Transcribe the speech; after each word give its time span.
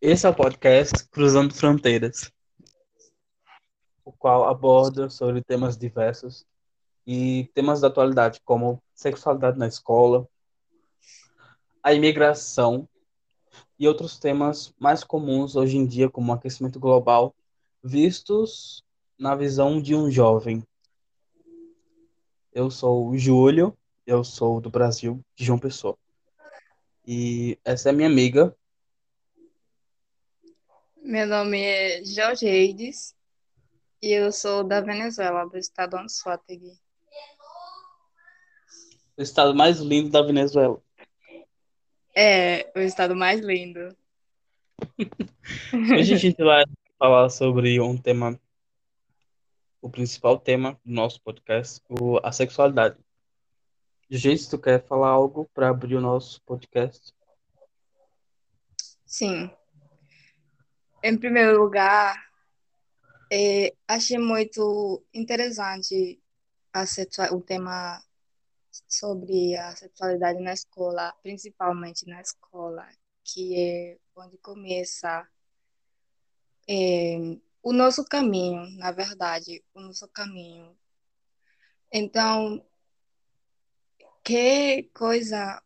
Esse 0.00 0.28
é 0.28 0.30
o 0.30 0.34
podcast 0.34 1.08
Cruzando 1.08 1.52
Fronteiras, 1.52 2.30
o 4.04 4.12
qual 4.12 4.48
aborda 4.48 5.10
sobre 5.10 5.42
temas 5.42 5.76
diversos 5.76 6.46
e 7.04 7.50
temas 7.52 7.80
da 7.80 7.88
atualidade, 7.88 8.40
como 8.44 8.80
sexualidade 8.94 9.58
na 9.58 9.66
escola, 9.66 10.28
a 11.82 11.92
imigração 11.92 12.88
e 13.76 13.88
outros 13.88 14.20
temas 14.20 14.72
mais 14.78 15.02
comuns 15.02 15.56
hoje 15.56 15.76
em 15.76 15.84
dia, 15.84 16.08
como 16.08 16.30
o 16.30 16.34
aquecimento 16.36 16.78
global, 16.78 17.34
vistos 17.82 18.84
na 19.18 19.34
visão 19.34 19.82
de 19.82 19.96
um 19.96 20.08
jovem. 20.08 20.62
Eu 22.52 22.70
sou 22.70 23.08
o 23.08 23.18
Júlio, 23.18 23.76
eu 24.06 24.22
sou 24.22 24.60
do 24.60 24.70
Brasil, 24.70 25.20
de 25.34 25.44
João 25.44 25.58
Pessoa. 25.58 25.98
E 27.04 27.58
essa 27.64 27.88
é 27.88 27.92
minha 27.92 28.08
amiga. 28.08 28.56
Meu 31.08 31.26
nome 31.26 31.58
é 31.58 32.04
Georgeides 32.04 33.16
e 34.02 34.12
eu 34.12 34.30
sou 34.30 34.62
da 34.62 34.82
Venezuela, 34.82 35.46
do 35.46 35.56
estado 35.56 35.96
Anzoátegui. 35.96 36.78
O 39.16 39.22
estado 39.22 39.54
mais 39.54 39.78
lindo 39.78 40.10
da 40.10 40.20
Venezuela. 40.20 40.78
É, 42.14 42.70
o 42.78 42.80
estado 42.80 43.16
mais 43.16 43.40
lindo. 43.40 43.96
Hoje 45.98 46.12
a 46.12 46.18
gente 46.18 46.44
vai 46.44 46.64
falar 46.98 47.30
sobre 47.30 47.80
um 47.80 47.96
tema, 47.96 48.38
o 49.80 49.88
principal 49.88 50.38
tema 50.38 50.78
do 50.84 50.92
nosso 50.92 51.22
podcast, 51.22 51.80
o, 51.88 52.18
a 52.22 52.30
sexualidade. 52.32 52.98
Gente, 54.10 54.42
se 54.42 54.50
tu 54.50 54.58
quer 54.58 54.84
falar 54.84 55.08
algo 55.08 55.48
para 55.54 55.70
abrir 55.70 55.96
o 55.96 56.02
nosso 56.02 56.42
podcast? 56.42 57.14
Sim. 59.06 59.50
Em 61.02 61.16
primeiro 61.16 61.62
lugar, 61.62 62.28
é, 63.32 63.72
achei 63.86 64.18
muito 64.18 65.04
interessante 65.14 66.20
a 66.72 66.84
sexua- 66.86 67.32
o 67.32 67.40
tema 67.40 68.02
sobre 68.88 69.56
a 69.56 69.76
sexualidade 69.76 70.40
na 70.40 70.52
escola, 70.52 71.14
principalmente 71.22 72.04
na 72.06 72.20
escola, 72.20 72.86
que 73.22 73.56
é 73.56 73.98
onde 74.16 74.38
começa 74.38 75.28
é, 76.68 77.16
o 77.62 77.72
nosso 77.72 78.04
caminho, 78.04 78.68
na 78.76 78.90
verdade, 78.90 79.64
o 79.74 79.80
nosso 79.80 80.08
caminho. 80.08 80.76
Então, 81.92 82.62
que 84.24 84.82
coisa 84.92 85.62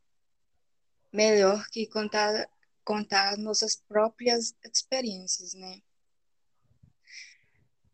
melhor 1.12 1.66
que 1.70 1.86
contar 1.86 2.48
contar 2.84 3.36
nossas 3.38 3.76
próprias 3.76 4.54
experiências, 4.64 5.54
né? 5.54 5.80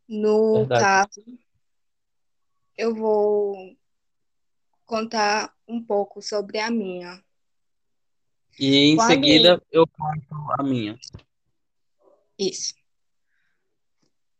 No 0.08 0.54
Verdade. 0.66 0.80
caso, 1.14 1.38
eu 2.76 2.94
vou 2.94 3.76
contar 4.86 5.54
um 5.66 5.84
pouco 5.84 6.22
sobre 6.22 6.58
a 6.58 6.70
minha. 6.70 7.22
E 8.58 8.76
em 8.92 8.96
Quando- 8.96 9.08
seguida 9.10 9.62
eu 9.70 9.86
conto 9.86 10.34
a 10.58 10.62
minha. 10.62 10.98
Isso. 12.38 12.74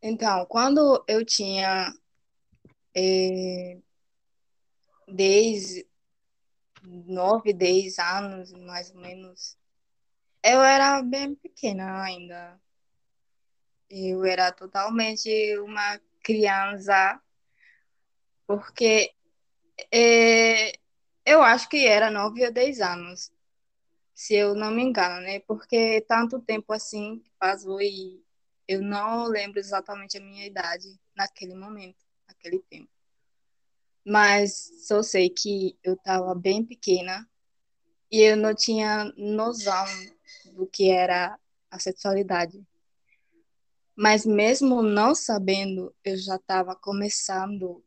Então, 0.01 0.47
quando 0.47 1.05
eu 1.09 1.25
tinha 1.27 1.93
eh, 2.95 3.79
10, 5.09 5.85
9, 6.83 7.53
10 7.53 7.99
anos, 7.99 8.53
mais 8.53 8.91
ou 8.95 9.01
menos, 9.01 9.57
eu 10.49 10.63
era 10.63 11.03
bem 11.03 11.35
pequena 11.35 12.03
ainda. 12.03 12.61
Eu 13.91 14.25
era 14.25 14.51
totalmente 14.53 15.59
uma 15.59 16.01
criança, 16.23 17.21
porque 18.47 19.13
eh, 19.93 20.73
eu 21.25 21.43
acho 21.43 21.69
que 21.69 21.87
era 21.87 22.11
9 22.11 22.47
ou 22.47 22.53
10 22.53 22.81
anos, 22.81 23.31
se 24.15 24.35
eu 24.35 24.55
não 24.55 24.71
me 24.71 24.83
engano, 24.83 25.21
né? 25.21 25.41
Porque 25.41 26.03
tanto 26.09 26.41
tempo 26.41 26.73
assim 26.73 27.23
passou 27.39 27.81
e 27.83 28.23
eu 28.67 28.83
não 28.83 29.27
lembro 29.27 29.59
exatamente 29.59 30.19
a 30.19 30.21
minha 30.21 30.47
idade 30.47 30.99
naquele 31.15 31.55
momento, 31.55 32.05
naquele 32.27 32.61
tempo. 32.61 32.91
Mas 34.05 34.87
só 34.87 35.03
sei 35.03 35.29
que 35.29 35.79
eu 35.83 35.95
estava 35.95 36.35
bem 36.35 36.65
pequena 36.65 37.29
e 38.11 38.23
eu 38.23 38.37
não 38.37 38.55
tinha 38.55 39.13
noção 39.17 39.87
do 40.59 40.67
que 40.67 40.91
era 40.91 41.39
a 41.71 41.79
sexualidade. 41.79 42.61
Mas 43.97 44.27
mesmo 44.27 44.83
não 44.83 45.15
sabendo, 45.15 45.95
eu 46.05 46.17
já 46.17 46.35
estava 46.35 46.75
começando 46.75 47.85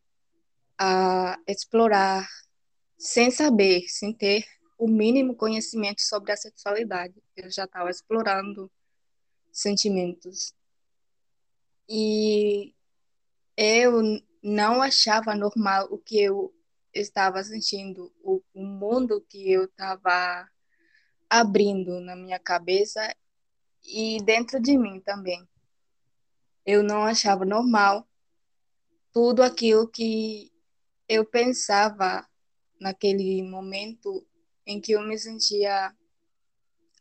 a 0.80 1.38
explorar, 1.46 2.26
sem 2.98 3.30
saber, 3.30 3.82
sem 3.90 4.14
ter 4.14 4.46
o 4.78 4.88
mínimo 4.88 5.36
conhecimento 5.36 6.02
sobre 6.02 6.32
a 6.32 6.38
sexualidade. 6.38 7.22
Eu 7.36 7.52
já 7.52 7.66
estava 7.66 7.90
explorando 7.90 8.72
sentimentos. 9.52 10.54
E 11.90 12.74
eu 13.58 14.02
não 14.42 14.82
achava 14.82 15.36
normal 15.36 15.90
o 15.92 15.98
que 15.98 16.22
eu 16.22 16.54
estava 16.94 17.44
sentindo, 17.44 18.14
o, 18.24 18.42
o 18.54 18.64
mundo 18.66 19.26
que 19.30 19.52
eu 19.52 19.66
estava 19.66 20.48
abrindo 21.32 22.02
na 22.02 22.14
minha 22.14 22.38
cabeça 22.38 23.16
e 23.86 24.22
dentro 24.26 24.60
de 24.60 24.78
mim 24.78 25.00
também. 25.00 25.48
Eu 26.66 26.84
não 26.84 27.06
achava 27.06 27.46
normal 27.46 28.06
tudo 29.14 29.42
aquilo 29.42 29.88
que 29.88 30.52
eu 31.08 31.26
pensava 31.26 32.28
naquele 32.78 33.42
momento 33.44 34.28
em 34.66 34.82
que 34.82 34.92
eu 34.92 35.02
me 35.02 35.18
sentia 35.18 35.96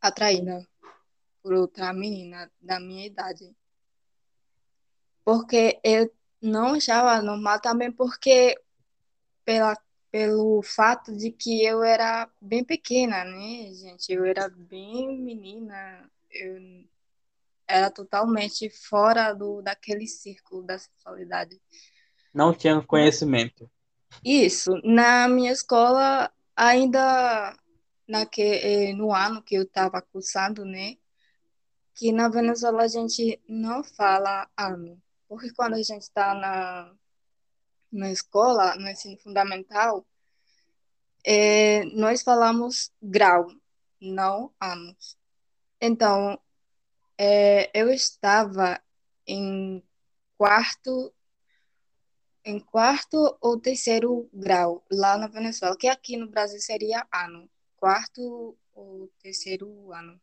atraída 0.01 0.65
por 1.43 1.53
outra 1.53 1.93
menina 1.93 2.53
da 2.61 2.79
minha 2.79 3.07
idade. 3.07 3.53
Porque 5.25 5.81
eu 5.83 6.09
não 6.41 6.75
achava 6.75 7.21
normal 7.21 7.61
também 7.61 7.91
porque 7.91 8.57
pela, 9.45 9.77
pelo 10.11 10.63
fato 10.63 11.17
de 11.17 11.31
que 11.31 11.65
eu 11.65 11.83
era 11.83 12.29
bem 12.41 12.65
pequena, 12.65 13.25
né, 13.25 13.73
gente? 13.73 14.13
Eu 14.13 14.25
era 14.25 14.49
bem 14.49 15.21
menina, 15.21 16.11
eu 16.31 16.85
era 17.67 17.91
totalmente 17.91 18.69
fora 18.71 19.33
do 19.33 19.63
daquele 19.63 20.07
círculo 20.07 20.63
da 20.63 20.79
sexualidade. 20.79 21.61
Não 22.35 22.53
tinha 22.53 22.81
conhecimento. 22.83 23.71
Isso, 24.25 24.73
na 24.85 25.29
minha 25.29 25.53
escola, 25.53 26.33
ainda 26.57 27.57
naque, 28.09 28.43
eh, 28.43 28.93
no 28.93 29.15
ano 29.15 29.43
que 29.43 29.55
eu 29.55 29.63
estava 29.63 30.03
cursando, 30.03 30.65
né? 30.65 30.97
Que 31.95 32.11
na 32.11 32.29
Venezuela 32.29 32.83
a 32.83 32.89
gente 32.89 33.41
não 33.49 33.85
fala 33.85 34.49
ano, 34.57 35.01
porque 35.29 35.53
quando 35.53 35.75
a 35.75 35.83
gente 35.83 36.03
está 36.03 36.35
na, 36.35 36.93
na 37.93 38.11
escola, 38.11 38.77
no 38.77 38.89
ensino 38.89 39.17
fundamental, 39.19 40.07
eh, 41.25 41.85
nós 41.87 42.23
falamos 42.23 42.93
grau, 43.03 43.49
não 44.01 44.53
anos. 44.61 45.19
Então, 45.81 46.41
eh, 47.19 47.71
eu 47.75 47.91
estava 47.91 48.81
em 49.27 49.83
quarto 50.37 51.13
em 52.45 52.59
quarto 52.59 53.37
ou 53.41 53.61
terceiro 53.61 54.29
grau 54.33 54.85
lá 54.91 55.17
na 55.19 55.27
Venezuela, 55.29 55.77
que 55.77 55.87
aqui 55.87 56.17
no 56.17 56.29
Brasil 56.29 56.59
seria 56.59 57.07
ano, 57.13 57.49
quarto 57.77 58.57
ou 58.73 59.09
terceiro 59.23 59.93
ano 59.93 60.21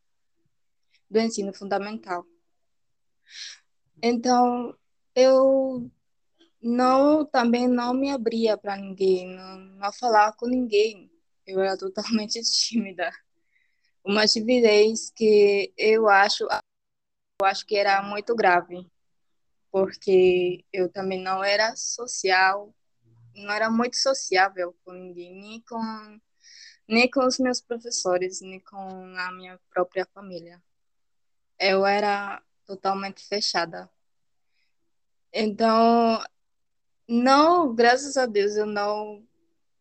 do 1.09 1.19
ensino 1.19 1.53
fundamental. 1.53 2.25
Então, 4.01 4.75
eu 5.15 5.89
não 6.61 7.25
também 7.25 7.67
não 7.67 7.93
me 7.93 8.11
abria 8.11 8.57
para 8.57 8.75
ninguém, 8.77 9.35
não, 9.35 9.57
não 9.57 9.93
falava 9.93 10.35
com 10.35 10.47
ninguém. 10.47 11.11
Eu 11.45 11.59
era 11.61 11.77
totalmente 11.77 12.41
tímida. 12.41 13.11
Uma 14.03 14.25
timidez 14.25 15.09
que 15.11 15.73
eu 15.77 16.07
acho 16.07 16.45
eu 17.39 17.45
acho 17.45 17.65
que 17.65 17.75
era 17.75 18.01
muito 18.01 18.35
grave 18.35 18.89
porque 19.71 20.65
eu 20.73 20.89
também 20.91 21.21
não 21.21 21.43
era 21.43 21.75
social, 21.75 22.73
não 23.35 23.53
era 23.53 23.69
muito 23.69 23.95
sociável 23.97 24.75
com 24.83 24.91
ninguém, 24.91 25.39
nem 25.39 25.61
com, 25.61 26.19
nem 26.87 27.09
com 27.09 27.25
os 27.25 27.37
meus 27.37 27.61
professores, 27.61 28.41
nem 28.41 28.59
com 28.59 28.75
a 29.17 29.31
minha 29.33 29.59
própria 29.69 30.07
família. 30.13 30.61
Eu 31.59 31.85
era 31.85 32.41
totalmente 32.65 33.23
fechada. 33.27 33.89
Então, 35.31 36.23
não, 37.07 37.73
graças 37.73 38.17
a 38.17 38.25
Deus, 38.25 38.55
eu 38.55 38.65
não 38.65 39.23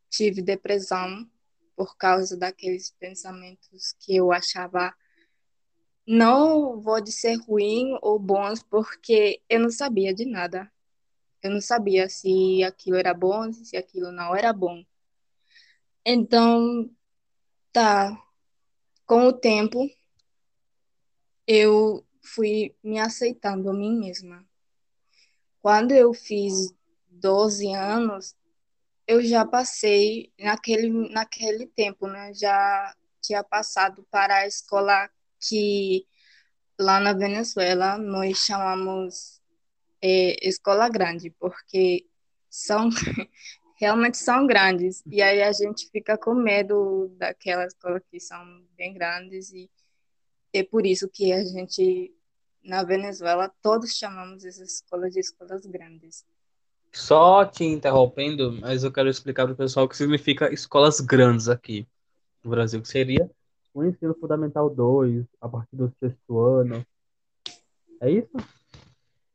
tive 0.09 0.43
depressão 0.43 1.29
por 1.77 1.97
causa 1.97 2.37
daqueles 2.37 2.91
pensamentos 2.91 3.95
que 4.01 4.17
eu 4.17 4.33
achava 4.33 4.95
não 6.07 6.81
vou 6.81 7.01
dizer 7.01 7.35
ruim 7.49 7.99
ou 8.01 8.19
bons, 8.19 8.63
porque 8.63 9.43
eu 9.49 9.59
não 9.59 9.71
sabia 9.71 10.15
de 10.15 10.25
nada. 10.25 10.71
Eu 11.43 11.51
não 11.51 11.61
sabia 11.61 12.09
se 12.09 12.63
aquilo 12.63 12.97
era 12.97 13.13
bom, 13.13 13.53
se 13.53 13.77
aquilo 13.77 14.13
não 14.13 14.35
era 14.35 14.53
bom. 14.53 14.85
Então, 16.05 16.89
tá. 17.73 18.17
Com 19.05 19.27
o 19.27 19.33
tempo, 19.33 19.89
eu 21.47 22.05
fui 22.21 22.75
me 22.83 22.99
aceitando 22.99 23.71
a 23.71 23.73
mim 23.73 23.99
mesma. 23.99 24.45
Quando 25.61 25.93
eu 25.93 26.13
fiz 26.13 26.73
12 27.21 27.73
anos, 27.73 28.35
eu 29.07 29.23
já 29.23 29.45
passei 29.45 30.33
naquele, 30.39 30.91
naquele 31.11 31.67
tempo, 31.67 32.07
né? 32.07 32.33
Já 32.35 32.95
tinha 33.21 33.43
passado 33.45 34.07
para 34.11 34.39
a 34.39 34.47
escola 34.47 35.09
que 35.41 36.07
lá 36.79 37.01
na 37.01 37.13
Venezuela 37.13 37.99
nós 37.99 38.39
chamamos 38.39 39.41
é, 40.03 40.37
escola 40.47 40.89
grande, 40.89 41.31
porque 41.31 42.07
são 42.51 42.89
realmente 43.79 44.17
são 44.19 44.47
grandes. 44.47 45.03
E 45.07 45.23
aí 45.23 45.43
a 45.43 45.53
gente 45.53 45.89
fica 45.91 46.19
com 46.19 46.35
medo 46.35 47.09
daquelas 47.17 47.73
escolas 47.73 48.03
que 48.11 48.21
são 48.21 48.45
bem 48.77 48.95
grandes 48.95 49.53
e 49.53 49.71
é 50.53 50.63
por 50.63 50.87
isso 50.87 51.09
que 51.09 51.33
a 51.33 51.45
gente 51.45 52.13
na 52.65 52.83
Venezuela 52.83 53.53
todos 53.63 53.97
chamamos 53.97 54.45
essas 54.45 54.75
escolas 54.75 55.13
de 55.13 55.21
escolas 55.21 55.65
grandes. 55.67 56.25
Só 56.97 57.45
te 57.45 57.63
interrompendo, 57.63 58.51
mas 58.59 58.83
eu 58.83 58.91
quero 58.91 59.11
explicar 59.11 59.45
para 59.45 59.53
o 59.53 59.57
pessoal 59.57 59.85
o 59.85 59.89
que 59.89 59.95
significa 59.95 60.51
escolas 60.51 60.99
grandes 60.99 61.47
aqui 61.47 61.87
no 62.43 62.49
Brasil, 62.49 62.81
que 62.81 62.89
seria 62.89 63.31
o 63.75 63.85
ensino 63.85 64.15
fundamental 64.15 64.71
2, 64.71 65.27
a 65.39 65.47
partir 65.47 65.77
do 65.77 65.95
sexto 66.01 66.41
ano. 66.41 66.85
É 68.01 68.11
isso? 68.11 68.33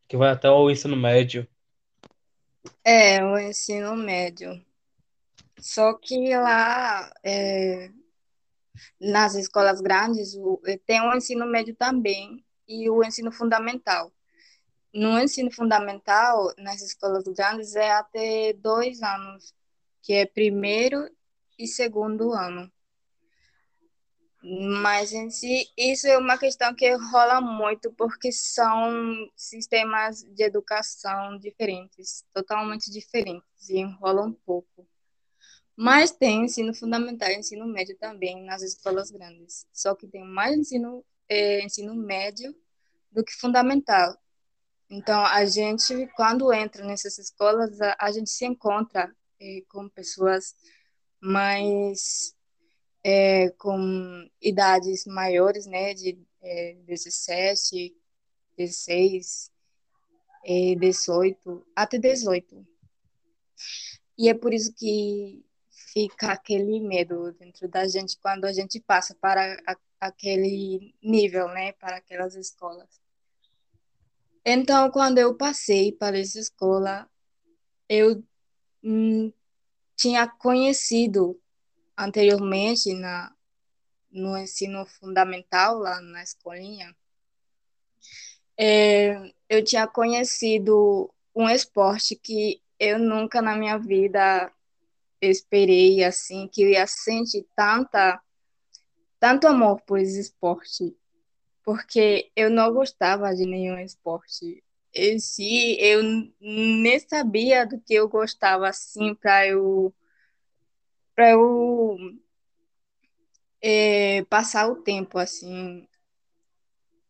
Que 0.08 0.18
vai 0.18 0.32
até 0.32 0.50
o 0.50 0.72
ensino 0.72 0.98
médio. 0.98 1.48
É, 2.84 3.24
o 3.24 3.38
ensino 3.38 3.96
médio. 3.96 4.60
Só 5.60 5.94
que 5.94 6.36
lá, 6.36 7.14
é, 7.24 7.92
nas 9.00 9.36
escolas 9.36 9.80
grandes, 9.82 10.36
tem 10.88 11.00
o 11.00 11.16
ensino 11.16 11.46
médio 11.46 11.76
também 11.76 12.44
e 12.68 12.90
o 12.90 13.04
ensino 13.04 13.32
fundamental 13.32 14.12
no 14.94 15.20
ensino 15.20 15.52
fundamental, 15.52 16.54
nas 16.58 16.82
escolas 16.82 17.24
grandes, 17.26 17.76
é 17.76 17.92
até 17.92 18.54
dois 18.54 19.02
anos, 19.02 19.54
que 20.02 20.14
é 20.14 20.26
primeiro 20.26 21.10
e 21.58 21.68
segundo 21.68 22.34
ano. 22.34 22.72
Mas 24.44 25.14
em 25.14 25.30
si, 25.30 25.72
isso 25.78 26.08
é 26.08 26.18
uma 26.18 26.36
questão 26.38 26.74
que 26.74 26.92
rola 26.96 27.40
muito, 27.40 27.92
porque 27.94 28.32
são 28.32 29.30
sistemas 29.36 30.24
de 30.24 30.44
educação 30.44 31.38
diferentes, 31.38 32.26
totalmente 32.34 32.90
diferentes, 32.90 33.70
e 33.70 33.78
enrola 33.78 34.24
um 34.24 34.34
pouco. 34.34 34.88
Mas 35.76 36.12
tem 36.12 36.46
ensino 36.46 36.74
fundamental 36.74 37.30
e 37.30 37.38
ensino 37.38 37.68
médio 37.68 37.96
também 37.98 38.44
nas 38.44 38.64
escolas 38.64 39.12
grandes, 39.12 39.66
só 39.72 39.96
que 39.96 40.08
tem 40.08 40.24
mais 40.24 40.58
ensino, 40.58 41.06
é, 41.30 41.64
ensino 41.64 41.94
médio 41.96 42.56
do 43.12 43.24
que 43.24 43.34
fundamental. 43.34 44.18
Então, 44.92 45.26
a 45.26 45.46
gente, 45.46 46.06
quando 46.18 46.54
entra 46.54 46.84
nessas 46.86 47.18
escolas, 47.18 47.80
a, 47.80 47.96
a 47.98 48.12
gente 48.12 48.30
se 48.30 48.46
encontra 48.46 49.10
é, 49.40 49.62
com 49.70 49.88
pessoas 49.88 50.54
mais 51.22 52.36
é, 53.02 53.50
com 53.52 54.30
idades 54.42 55.06
maiores, 55.06 55.66
né, 55.66 55.94
de 55.94 56.20
é, 56.42 56.76
17, 56.86 57.96
16, 58.58 59.50
é, 60.46 60.76
18, 60.76 61.66
até 61.74 61.98
18. 61.98 62.68
E 64.18 64.28
é 64.28 64.34
por 64.34 64.54
isso 64.54 64.74
que 64.74 65.46
fica 65.94 66.34
aquele 66.34 66.82
medo 66.82 67.32
dentro 67.34 67.68
da 67.70 67.88
gente 67.88 68.18
quando 68.20 68.44
a 68.44 68.52
gente 68.52 68.80
passa 68.82 69.16
para 69.16 69.58
a, 69.66 69.76
aquele 70.02 70.94
nível, 71.02 71.48
né, 71.48 71.72
para 71.74 71.96
aquelas 71.96 72.36
escolas. 72.36 73.01
Então, 74.44 74.90
quando 74.90 75.20
eu 75.20 75.36
passei 75.36 75.92
para 75.92 76.20
essa 76.20 76.40
escola, 76.40 77.08
eu 77.88 78.24
hum, 78.84 79.32
tinha 79.96 80.28
conhecido 80.28 81.40
anteriormente 81.96 82.94
na, 82.94 83.36
no 84.12 84.36
ensino 84.38 84.86
fundamental, 84.86 85.78
lá 85.78 86.02
na 86.02 86.24
escolinha, 86.24 86.96
é, 88.58 89.32
eu 89.48 89.64
tinha 89.64 89.88
conhecido 89.88 91.14
um 91.36 91.48
esporte 91.48 92.16
que 92.16 92.62
eu 92.80 92.98
nunca 92.98 93.42
na 93.42 93.56
minha 93.56 93.78
vida 93.78 94.52
esperei, 95.22 96.04
assim, 96.04 96.48
que 96.48 96.64
eu 96.64 96.70
ia 96.70 96.88
sentir 96.88 97.46
tanta, 97.56 98.20
tanto 99.20 99.48
amor 99.48 99.80
por 99.82 100.00
esse 100.00 100.20
esporte 100.20 100.96
porque 101.64 102.32
eu 102.36 102.50
não 102.50 102.74
gostava 102.74 103.34
de 103.36 103.46
nenhum 103.46 103.80
esporte. 103.80 104.64
Em 104.94 105.20
si, 105.20 105.78
eu 105.80 106.02
nem 106.40 107.00
sabia 107.00 107.66
do 107.66 107.80
que 107.80 107.94
eu 107.94 108.10
gostava, 108.10 108.68
assim, 108.68 109.16
para 109.16 109.48
eu, 109.48 109.94
para 111.16 111.32
eu 111.32 111.98
é, 113.62 114.24
passar 114.26 114.68
o 114.68 114.82
tempo, 114.82 115.18
assim, 115.18 115.88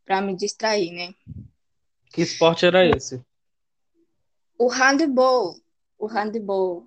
para 0.06 0.22
me 0.22 0.36
distrair, 0.36 0.92
né? 0.92 1.16
Que 2.12 2.22
esporte 2.22 2.66
era 2.66 2.86
esse? 2.86 3.24
O 4.58 4.68
handball, 4.68 5.56
o 5.98 6.06
handball. 6.06 6.86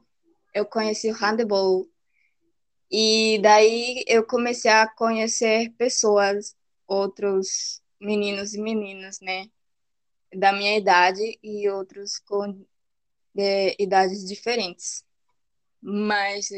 Eu 0.52 0.64
conheci 0.64 1.10
o 1.10 1.14
handball 1.14 1.88
e 2.90 3.40
daí 3.42 4.04
eu 4.06 4.24
comecei 4.24 4.70
a 4.70 4.86
conhecer 4.86 5.72
pessoas 5.76 6.54
outros 6.86 7.82
meninos 8.00 8.54
e 8.54 8.60
meninas, 8.60 9.20
né, 9.20 9.48
da 10.34 10.52
minha 10.52 10.76
idade 10.76 11.38
e 11.42 11.68
outros 11.68 12.18
com 12.18 12.64
é, 13.36 13.82
idades 13.82 14.24
diferentes. 14.26 15.04
Mas 15.80 16.48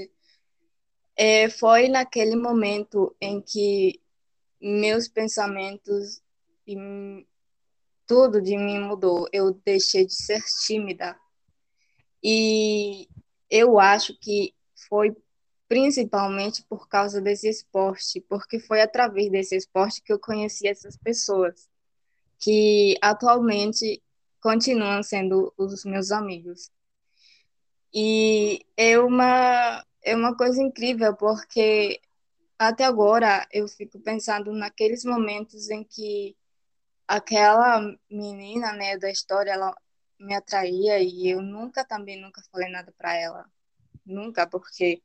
é, 1.17 1.49
foi 1.49 1.89
naquele 1.89 2.37
momento 2.37 3.15
em 3.21 3.41
que 3.41 4.01
meus 4.61 5.09
pensamentos 5.09 6.23
e 6.67 6.77
tudo 8.07 8.41
de 8.41 8.57
mim 8.57 8.81
mudou. 8.81 9.29
Eu 9.33 9.53
deixei 9.65 10.07
de 10.07 10.15
ser 10.15 10.43
tímida. 10.67 11.19
E 12.23 13.09
eu 13.51 13.79
acho 13.79 14.19
que 14.19 14.55
foi 14.89 15.17
principalmente 15.69 16.65
por 16.65 16.89
causa 16.89 17.21
desse 17.21 17.49
esporte, 17.49 18.21
porque 18.29 18.59
foi 18.61 18.81
através 18.81 19.31
desse 19.31 19.57
esporte 19.57 20.03
que 20.03 20.13
eu 20.13 20.19
conheci 20.19 20.69
essas 20.69 20.97
pessoas, 20.97 21.69
que 22.39 22.97
atualmente 23.03 24.03
continuam 24.41 25.03
sendo 25.03 25.53
os 25.57 25.85
meus 25.85 26.13
amigos. 26.13 26.71
E 27.93 28.65
é 28.77 28.99
uma, 28.99 29.85
é 30.03 30.15
uma 30.15 30.37
coisa 30.37 30.63
incrível, 30.63 31.17
porque 31.17 32.01
até 32.59 32.85
agora 32.85 33.47
eu 33.53 33.67
fico 33.69 33.99
pensando 34.01 34.53
naqueles 34.53 35.05
momentos 35.05 35.71
em 35.71 35.83
que 35.83 36.37
aquela 37.09 37.81
menina, 38.11 38.73
né, 38.73 38.99
da 38.99 39.11
história, 39.11 39.53
ela 39.53 39.75
me 40.19 40.35
atraía 40.35 41.01
e 41.01 41.29
eu 41.29 41.43
nunca 41.43 41.85
também 41.85 42.21
nunca 42.21 42.43
falei 42.51 42.71
nada 42.71 42.93
para 42.97 43.15
ela. 43.15 43.47
Nunca, 44.05 44.47
porque 44.47 45.03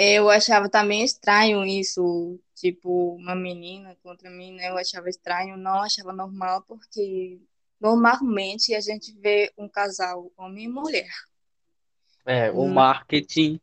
eu 0.00 0.30
achava 0.30 0.68
também 0.68 1.02
estranho 1.02 1.64
isso, 1.64 2.38
tipo, 2.54 3.16
uma 3.16 3.34
menina 3.34 3.96
contra 4.00 4.30
menina, 4.30 4.62
eu 4.62 4.78
achava 4.78 5.08
estranho, 5.08 5.56
não 5.56 5.82
achava 5.82 6.12
normal, 6.12 6.62
porque 6.68 7.40
normalmente 7.80 8.76
a 8.76 8.80
gente 8.80 9.12
vê 9.18 9.52
um 9.58 9.68
casal 9.68 10.30
homem 10.36 10.66
e 10.66 10.68
mulher. 10.68 11.10
É, 12.24 12.48
o 12.48 12.60
hum. 12.60 12.74
marketing. 12.74 13.60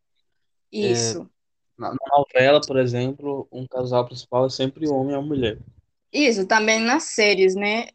Isso. 0.69 1.21
É, 1.21 1.81
na 1.81 1.95
novela, 2.17 2.59
por 2.59 2.77
exemplo, 2.77 3.47
um 3.49 3.65
casal 3.65 4.05
principal 4.05 4.47
é 4.47 4.49
sempre 4.49 4.89
homem 4.89 5.15
ou 5.15 5.23
mulher. 5.23 5.57
Isso, 6.11 6.45
também 6.45 6.81
nas 6.81 7.03
séries, 7.03 7.55
né? 7.55 7.87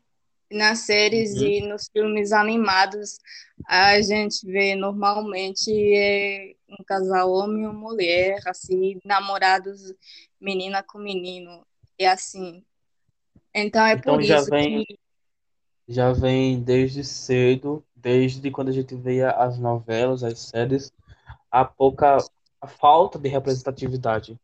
Nas 0.50 0.80
séries 0.80 1.36
uhum. 1.36 1.46
e 1.46 1.60
nos 1.68 1.88
filmes 1.92 2.32
animados, 2.32 3.18
a 3.66 4.00
gente 4.00 4.44
vê 4.46 4.74
normalmente 4.74 5.70
é, 5.94 6.54
um 6.68 6.82
casal 6.84 7.30
homem 7.30 7.64
e 7.64 7.68
mulher, 7.68 8.40
assim, 8.46 8.98
namorados 9.04 9.94
menina 10.40 10.82
com 10.82 10.98
menino, 10.98 11.64
e 11.98 12.04
assim. 12.04 12.64
Então 13.54 13.84
é 13.84 13.92
então, 13.92 14.14
por 14.14 14.22
já 14.22 14.38
isso 14.38 14.50
vem, 14.50 14.84
que... 14.84 14.98
Já 15.86 16.12
vem 16.12 16.60
desde 16.60 17.04
cedo, 17.04 17.84
desde 17.94 18.50
quando 18.50 18.68
a 18.68 18.72
gente 18.72 18.94
via 18.94 19.30
as 19.30 19.58
novelas, 19.58 20.22
as 20.22 20.38
séries, 20.38 20.92
a 21.50 21.64
pouca 21.64 22.18
a 22.60 22.66
falta 22.66 23.18
de 23.18 23.28
representatividade. 23.28 24.38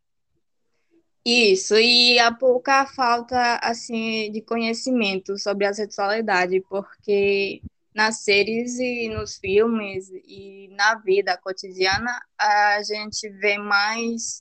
Isso, 1.29 1.77
e 1.77 2.21
a 2.21 2.33
pouca 2.33 2.87
falta 2.87 3.59
assim 3.61 4.31
de 4.31 4.41
conhecimento 4.43 5.37
sobre 5.37 5.67
a 5.67 5.75
sexualidade, 5.75 6.61
porque 6.69 7.61
nas 7.93 8.21
séries 8.23 8.79
e 8.79 9.09
nos 9.09 9.37
filmes 9.37 10.09
e 10.25 10.69
na 10.77 10.95
vida 11.01 11.37
cotidiana 11.37 12.17
a 12.39 12.81
gente 12.85 13.29
vê 13.29 13.59
mais 13.59 14.41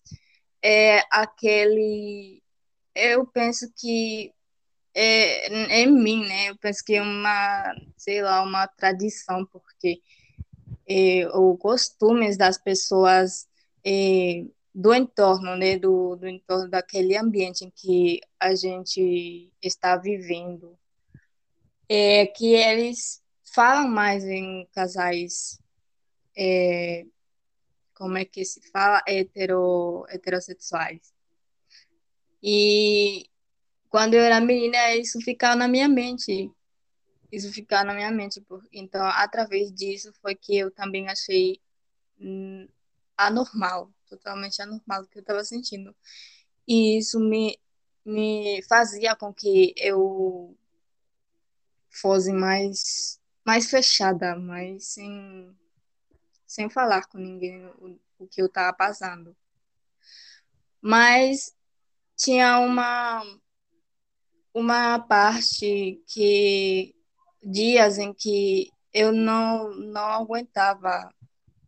é, 0.64 1.00
aquele. 1.10 2.44
Eu 2.94 3.26
penso 3.26 3.66
que 3.76 4.32
é, 4.94 5.80
é 5.80 5.82
em 5.82 5.92
mim, 5.92 6.28
né? 6.28 6.52
Eu 6.52 6.58
penso 6.58 6.84
que 6.86 6.94
é 6.94 7.02
uma, 7.02 7.76
sei 7.98 8.22
lá, 8.22 8.44
uma 8.44 8.68
tradição, 8.68 9.44
porque 9.48 10.02
é, 10.88 11.28
os 11.34 11.58
costumes 11.60 12.38
das 12.38 12.60
pessoas 12.60 13.48
é, 13.84 14.46
do 14.76 14.94
entorno, 14.94 15.56
né, 15.56 15.80
do, 15.80 16.18
do 16.18 16.28
entorno 16.28 16.70
daquele 16.70 17.16
ambiente 17.16 17.64
em 17.64 17.72
que 17.72 18.20
a 18.38 18.54
gente 18.54 19.50
está 19.62 19.96
vivendo, 19.96 20.78
é 21.88 22.26
que 22.26 22.54
eles 22.54 23.24
falam 23.54 23.88
mais 23.88 24.26
em 24.26 24.68
casais, 24.74 25.62
é, 26.38 27.06
como 27.94 28.18
é 28.18 28.26
que 28.26 28.44
se 28.44 28.70
fala, 28.70 29.02
Hetero, 29.08 30.06
heterossexuais. 30.10 31.14
E 32.44 33.30
quando 33.88 34.16
eu 34.16 34.24
era 34.24 34.42
menina, 34.42 34.94
isso 34.96 35.22
ficava 35.22 35.56
na 35.56 35.70
minha 35.70 35.88
mente, 35.88 36.52
isso 37.32 37.50
ficava 37.54 37.86
na 37.86 37.94
minha 37.94 38.12
mente. 38.12 38.46
Então, 38.74 39.06
através 39.06 39.72
disso 39.74 40.12
foi 40.22 40.36
que 40.36 40.58
eu 40.58 40.70
também 40.70 41.08
achei 41.08 41.62
hum, 42.20 42.68
anormal 43.16 43.95
totalmente 44.06 44.62
anormal 44.62 45.04
do 45.04 45.10
que 45.10 45.18
eu 45.18 45.22
estava 45.22 45.44
sentindo. 45.44 45.96
E 46.68 46.98
isso 46.98 47.20
me, 47.20 47.60
me 48.06 48.62
fazia 48.64 49.16
com 49.16 49.34
que 49.34 49.74
eu 49.78 50.58
fosse 51.90 52.32
mais, 52.32 53.20
mais 53.46 53.70
fechada, 53.70 54.36
mais 54.36 54.88
sem, 54.88 55.56
sem 56.46 56.70
falar 56.70 57.08
com 57.08 57.18
ninguém 57.18 57.66
o, 57.80 58.00
o 58.20 58.28
que 58.28 58.42
eu 58.42 58.48
estava 58.48 58.76
passando. 58.76 59.36
Mas 60.82 61.56
tinha 62.16 62.60
uma, 62.60 63.24
uma 64.54 65.00
parte 65.00 66.02
que 66.08 66.96
dias 67.44 67.98
em 67.98 68.14
que 68.14 68.72
eu 68.94 69.12
não, 69.12 69.72
não 69.76 70.10
aguentava 70.12 71.14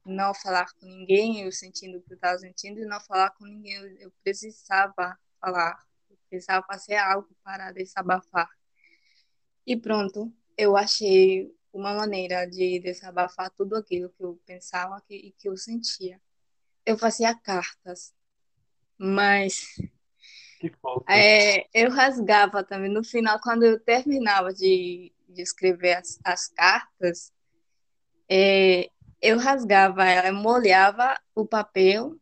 não 0.08 0.34
falar 0.34 0.72
com 0.74 0.86
ninguém, 0.86 1.42
eu 1.42 1.52
sentindo 1.52 1.98
o 1.98 2.02
que 2.02 2.14
eu 2.14 2.16
estava 2.16 2.38
sentindo, 2.40 2.80
e 2.80 2.86
não 2.86 3.00
falar 3.02 3.32
com 3.32 3.46
ninguém, 3.46 3.74
eu, 3.74 3.88
eu 3.98 4.14
precisava 4.24 5.18
falar, 5.40 5.86
eu 6.10 6.18
precisava 6.30 6.66
fazer 6.66 6.96
algo 6.96 7.30
para 7.44 7.72
desabafar. 7.72 8.50
E 9.66 9.76
pronto, 9.76 10.34
eu 10.58 10.78
achei 10.78 11.54
uma 11.74 11.94
maneira 11.94 12.46
de 12.46 12.80
desabafar 12.80 13.52
tudo 13.52 13.76
aquilo 13.76 14.10
que 14.10 14.24
eu 14.24 14.40
pensava 14.46 15.02
que, 15.02 15.16
e 15.16 15.32
que 15.32 15.48
eu 15.50 15.58
sentia. 15.58 16.20
Eu 16.86 16.98
fazia 16.98 17.36
cartas, 17.36 18.14
mas 18.98 19.76
é, 21.08 21.68
eu 21.74 21.92
rasgava 21.92 22.64
também. 22.64 22.90
No 22.90 23.04
final, 23.04 23.40
quando 23.42 23.64
eu 23.64 23.80
terminava 23.80 24.54
de, 24.54 25.14
de 25.30 25.42
escrever 25.42 25.98
as, 25.98 26.20
as 26.24 26.48
cartas, 26.48 27.32
é, 28.30 28.90
eu 29.22 29.38
rasgava 29.38 30.06
ela, 30.06 30.28
eu 30.28 30.36
molhava 30.36 31.20
o 31.34 31.46
papel 31.46 32.18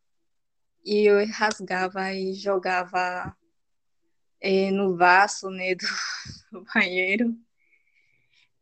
e 0.83 1.05
eu 1.05 1.25
rasgava 1.27 2.13
e 2.13 2.33
jogava 2.33 3.35
é, 4.39 4.71
no 4.71 4.95
vaso 4.95 5.49
né, 5.49 5.75
do, 5.75 5.85
do 6.51 6.65
banheiro. 6.73 7.35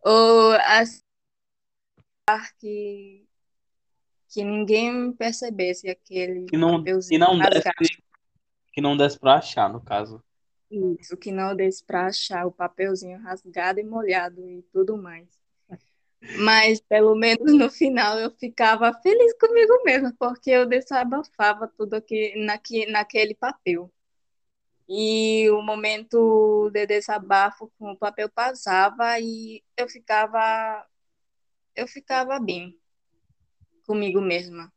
Ou 0.01 0.51
assim, 0.65 1.01
que, 2.59 3.25
que 4.29 4.43
ninguém 4.43 5.13
percebesse 5.13 5.89
aquele 5.89 6.45
que 6.45 6.57
não, 6.57 6.77
papelzinho 6.77 7.19
que 7.19 7.25
não 7.25 7.37
rasgado. 7.37 7.75
Desse, 7.79 8.03
que 8.71 8.81
não 8.81 8.97
desse 8.97 9.19
para 9.19 9.35
achar, 9.35 9.71
no 9.71 9.81
caso. 9.81 10.23
Isso, 10.71 11.15
que 11.15 11.31
não 11.31 11.55
desse 11.55 11.83
para 11.83 12.07
achar 12.07 12.47
o 12.47 12.51
papelzinho 12.51 13.19
rasgado 13.21 13.79
e 13.79 13.83
molhado 13.83 14.49
e 14.49 14.63
tudo 14.71 14.97
mais. 14.97 15.42
Mas 16.37 16.79
pelo 16.81 17.15
menos 17.15 17.53
no 17.53 17.69
final 17.69 18.19
eu 18.19 18.31
ficava 18.31 18.93
feliz 19.01 19.33
comigo 19.37 19.83
mesma, 19.83 20.15
porque 20.17 20.49
eu 20.51 20.65
desabafava 20.65 21.67
tudo 21.77 21.95
aqui, 21.95 22.33
naque, 22.37 22.85
naquele 22.85 23.35
papel. 23.35 23.91
E 24.87 25.49
o 25.49 25.61
momento 25.61 26.69
de 26.71 26.85
desabafo 26.85 27.71
com 27.77 27.91
o 27.91 27.97
papel 27.97 28.29
passava 28.29 29.19
e 29.19 29.63
eu 29.77 29.87
ficava 29.87 30.85
eu 31.75 31.87
ficava 31.87 32.39
bem 32.39 32.77
comigo 33.85 34.21
mesma. 34.21 34.71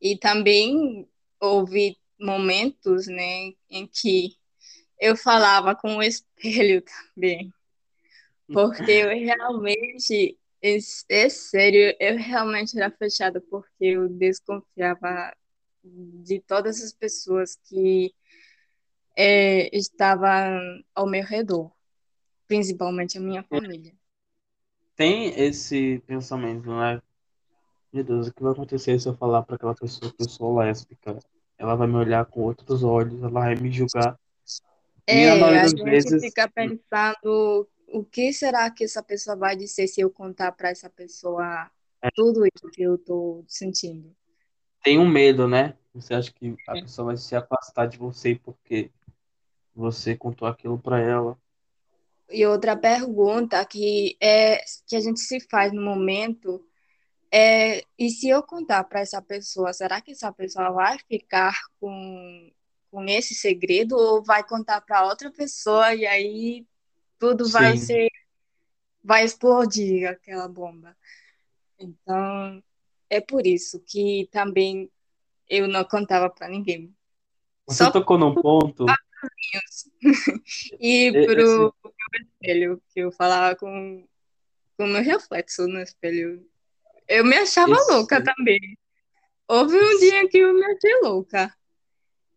E 0.00 0.16
também 0.16 1.08
houve 1.40 1.96
momentos, 2.20 3.06
né, 3.06 3.52
em 3.70 3.86
que 3.86 4.36
eu 5.00 5.16
falava 5.16 5.74
com 5.74 5.96
o 5.96 6.02
espelho 6.02 6.82
também. 7.14 7.52
Porque 8.52 8.90
eu 8.90 9.08
realmente 9.08 10.38
é, 10.62 10.78
é 11.08 11.28
sério, 11.28 11.94
eu 12.00 12.16
realmente 12.16 12.78
era 12.78 12.90
fechada 12.90 13.40
porque 13.50 13.84
eu 13.84 14.08
desconfiava 14.08 15.32
de 15.82 16.40
todas 16.40 16.82
as 16.82 16.92
pessoas 16.92 17.56
que 17.68 18.12
é, 19.16 19.74
estavam 19.76 20.82
ao 20.94 21.06
meu 21.06 21.24
redor, 21.24 21.70
principalmente 22.46 23.18
a 23.18 23.20
minha 23.20 23.42
família. 23.42 23.92
Tem 24.96 25.28
esse 25.40 26.02
pensamento, 26.06 26.68
né? 26.68 27.00
Meu 27.92 28.04
Deus, 28.04 28.28
o 28.28 28.34
que 28.34 28.42
vai 28.42 28.52
acontecer 28.52 28.98
se 29.00 29.08
eu 29.08 29.14
falar 29.14 29.42
para 29.42 29.56
aquela 29.56 29.74
pessoa 29.74 30.12
que 30.12 30.22
eu 30.22 30.28
sou 30.28 30.58
lésbica? 30.58 31.18
Ela 31.56 31.74
vai 31.74 31.86
me 31.86 31.94
olhar 31.94 32.24
com 32.26 32.42
outros 32.42 32.82
olhos, 32.82 33.20
ela 33.20 33.30
vai 33.30 33.54
me 33.54 33.70
julgar. 33.70 34.18
É, 35.06 35.30
a 35.30 35.66
gente 35.66 35.82
vezes... 35.82 36.22
fica 36.22 36.48
pensando 36.48 37.66
o 37.90 38.04
que 38.04 38.32
será 38.32 38.70
que 38.70 38.84
essa 38.84 39.02
pessoa 39.02 39.36
vai 39.36 39.56
dizer 39.56 39.86
se 39.86 40.00
eu 40.00 40.10
contar 40.10 40.52
para 40.52 40.70
essa 40.70 40.90
pessoa 40.90 41.70
é. 42.02 42.08
tudo 42.14 42.44
isso 42.46 42.68
que 42.72 42.82
eu 42.82 42.96
estou 42.96 43.44
sentindo? 43.48 44.14
Tem 44.82 44.98
um 44.98 45.08
medo, 45.08 45.48
né? 45.48 45.76
Você 45.94 46.14
acha 46.14 46.32
que 46.32 46.54
a 46.68 46.76
é. 46.76 46.82
pessoa 46.82 47.06
vai 47.06 47.16
se 47.16 47.34
afastar 47.34 47.86
de 47.86 47.98
você 47.98 48.34
porque 48.36 48.90
você 49.74 50.16
contou 50.16 50.46
aquilo 50.46 50.78
para 50.78 51.00
ela? 51.00 51.38
E 52.30 52.44
outra 52.46 52.76
pergunta 52.76 53.64
que 53.64 54.16
é 54.20 54.62
que 54.86 54.94
a 54.94 55.00
gente 55.00 55.20
se 55.20 55.40
faz 55.48 55.72
no 55.72 55.80
momento 55.80 56.64
é 57.32 57.82
e 57.98 58.10
se 58.10 58.28
eu 58.28 58.42
contar 58.42 58.84
para 58.84 59.00
essa 59.00 59.20
pessoa, 59.20 59.72
será 59.72 60.00
que 60.00 60.12
essa 60.12 60.32
pessoa 60.32 60.70
vai 60.70 60.98
ficar 61.08 61.54
com 61.80 62.50
com 62.90 63.04
esse 63.04 63.34
segredo 63.34 63.94
ou 63.94 64.24
vai 64.24 64.42
contar 64.46 64.80
para 64.80 65.06
outra 65.06 65.30
pessoa 65.30 65.94
e 65.94 66.06
aí 66.06 66.66
tudo 67.18 67.44
Sim. 67.46 67.52
vai 67.52 67.76
ser, 67.76 68.08
vai 69.02 69.24
explodir 69.24 70.08
aquela 70.08 70.48
bomba. 70.48 70.96
Então, 71.78 72.62
é 73.08 73.20
por 73.20 73.46
isso 73.46 73.80
que 73.80 74.28
também 74.30 74.90
eu 75.48 75.66
não 75.68 75.84
contava 75.84 76.28
para 76.28 76.48
ninguém. 76.48 76.94
Você 77.66 77.84
Só 77.84 77.90
tocou 77.90 78.18
num 78.18 78.34
ponto. 78.34 78.86
e 80.80 81.12
pro 81.12 81.74
Esse... 82.14 82.22
espelho, 82.22 82.82
que 82.92 83.00
eu 83.00 83.12
falava 83.12 83.56
com 83.56 84.06
o 84.78 84.86
meu 84.86 85.02
reflexo 85.02 85.66
no 85.66 85.80
espelho. 85.80 86.46
Eu 87.06 87.24
me 87.24 87.36
achava 87.36 87.72
Esse... 87.72 87.92
louca 87.92 88.22
também. 88.22 88.78
Houve 89.46 89.76
um 89.76 89.98
dia 89.98 90.28
que 90.28 90.38
eu 90.38 90.54
me 90.54 90.64
achei 90.64 91.00
louca. 91.02 91.54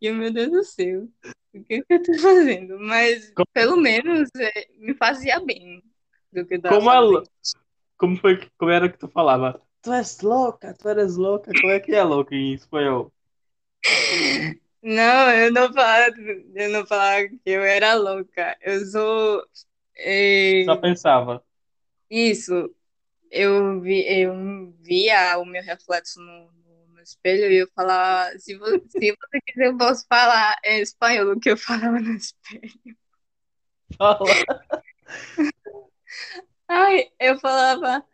E 0.01 0.07
eu, 0.07 0.15
meu 0.15 0.33
Deus 0.33 0.49
do 0.49 0.63
céu 0.63 1.07
o 1.53 1.63
que, 1.63 1.83
que 1.83 1.93
eu 1.93 2.03
tô 2.03 2.13
fazendo? 2.19 2.79
Mas 2.79 3.31
como... 3.31 3.47
pelo 3.53 3.77
menos 3.77 4.29
é, 4.37 4.67
me 4.77 4.93
fazia 4.93 5.39
bem 5.39 5.83
do 6.31 6.45
que 6.45 6.59
como 6.59 6.91
ela 6.91 7.23
Como 7.97 8.17
foi 8.17 8.39
como 8.57 8.71
era 8.71 8.89
que 8.89 8.97
tu 8.97 9.07
falava? 9.09 9.61
Tu 9.81 9.91
és 9.91 10.21
louca, 10.21 10.73
tu 10.73 10.87
eres 10.87 11.15
louca. 11.15 11.51
Como 11.59 11.71
é 11.71 11.79
que 11.79 11.93
é 11.93 12.03
louca 12.03 12.35
em 12.35 12.53
espanhol? 12.53 13.11
Não, 14.81 15.31
eu 15.31 15.51
não 15.51 15.73
falava, 15.73 16.15
eu 16.55 16.69
não 16.71 16.85
falava 16.87 17.27
que 17.27 17.39
eu 17.45 17.61
era 17.63 17.93
louca. 17.95 18.57
Eu 18.61 18.85
sou. 18.85 19.43
É... 19.95 20.63
Só 20.65 20.77
pensava. 20.77 21.43
Isso. 22.09 22.73
Eu, 23.29 23.79
vi, 23.79 24.03
eu 24.07 24.73
via 24.81 25.37
o 25.37 25.45
meu 25.45 25.63
reflexo 25.63 26.19
no, 26.19 26.51
no 27.01 27.03
espelho 27.03 27.51
e 27.51 27.57
eu 27.57 27.67
falava, 27.75 28.37
se 28.37 28.55
você, 28.55 28.79
se 28.87 29.11
você 29.11 29.41
quiser, 29.45 29.67
eu 29.67 29.77
posso 29.77 30.05
falar 30.07 30.55
em 30.63 30.81
espanhol 30.81 31.33
o 31.33 31.39
que 31.39 31.49
eu 31.49 31.57
falava 31.57 31.99
no 31.99 32.13
espelho. 32.13 32.95
Fala. 33.97 34.19
Ai, 36.67 37.11
eu 37.19 37.39
falava, 37.39 38.05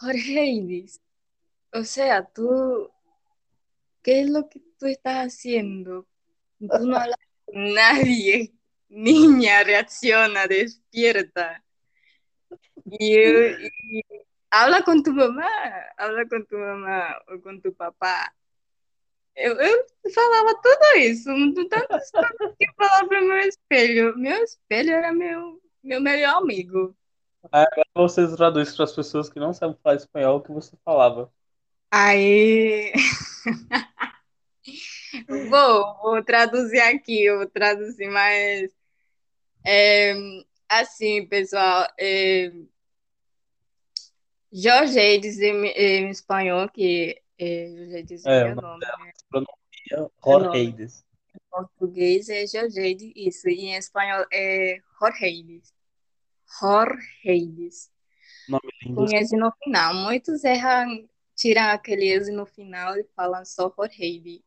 Jorge 0.00 0.86
o 1.72 1.84
sea, 1.84 2.24
tú, 2.24 2.90
¿qué 4.02 4.22
es 4.22 4.30
lo 4.30 4.48
que 4.48 4.60
tú 4.78 4.86
estás 4.86 5.26
haciendo? 5.26 6.06
Tú 6.58 6.86
no 6.86 6.96
hablas 6.96 7.18
nadie, 7.52 8.52
niña, 8.88 9.62
reacciona, 9.62 10.46
despierta. 10.46 11.64
Y, 12.84 13.16
y 13.16 14.23
habla 14.54 14.82
con 14.82 15.02
tu 15.02 15.12
mamá, 15.12 15.48
habla 15.98 16.28
com 16.28 16.44
tu 16.44 16.56
mamá 16.56 17.20
ou 17.28 17.40
com 17.40 17.60
tu 17.60 17.72
papá. 17.72 18.32
Eu, 19.34 19.60
eu 19.60 19.84
falava 20.14 20.54
tudo 20.62 20.98
isso, 20.98 21.28
tantas 21.68 22.10
coisas 22.10 22.54
que 22.56 22.68
eu 22.68 22.74
falava 22.76 23.08
pro 23.08 23.26
meu 23.26 23.38
espelho. 23.38 24.16
Meu 24.16 24.44
espelho 24.44 24.92
era 24.92 25.12
meu, 25.12 25.60
meu 25.82 26.00
melhor 26.00 26.36
amigo. 26.36 26.96
Agora 27.50 27.84
você 27.94 28.36
traduz 28.36 28.76
para 28.76 28.84
as 28.84 28.92
pessoas 28.92 29.28
que 29.28 29.40
não 29.40 29.52
sabem 29.52 29.76
falar 29.82 29.96
espanhol 29.96 30.38
o 30.38 30.40
que 30.40 30.52
você 30.52 30.76
falava. 30.84 31.32
Aí. 31.90 32.92
vou, 35.50 35.96
vou 36.00 36.24
traduzir 36.24 36.80
aqui, 36.80 37.24
eu 37.24 37.38
vou 37.38 37.48
traduzir 37.48 38.08
mais. 38.08 38.70
É, 39.66 40.14
assim, 40.68 41.26
pessoal. 41.26 41.88
É, 41.98 42.52
Jorge 44.56 45.00
Eides 45.00 45.40
em, 45.40 45.66
em 45.66 46.10
espanhol, 46.10 46.68
que 46.68 47.20
é, 47.36 47.66
Jorge 47.76 47.96
Eides 47.96 48.24
é, 48.24 48.40
é 48.40 48.44
meu 48.44 48.62
nome. 48.62 48.78
Dela, 48.78 48.98
né? 48.98 49.12
pronuncia 49.28 50.12
Jorge 50.24 50.58
Eides. 50.58 51.04
Em 51.34 51.38
português 51.50 52.28
é 52.28 52.46
Jorge 52.46 52.80
Eides, 52.80 53.12
isso. 53.16 53.48
E 53.48 53.66
em 53.66 53.74
espanhol 53.74 54.24
é 54.32 54.80
Jorge 55.00 55.24
Eides. 55.24 55.74
Jorreides. 56.60 57.90
Nome 58.48 58.68
lindo. 58.82 58.94
Com 58.94 59.16
esse 59.16 59.36
no 59.36 59.52
final. 59.62 59.94
Muitos 59.94 60.44
erram, 60.44 61.08
tiram 61.34 61.70
aquele 61.70 62.06
esse 62.06 62.30
no 62.30 62.46
final 62.46 62.96
e 62.96 63.04
falam 63.16 63.44
só 63.44 63.72
Jorreide. 63.76 64.44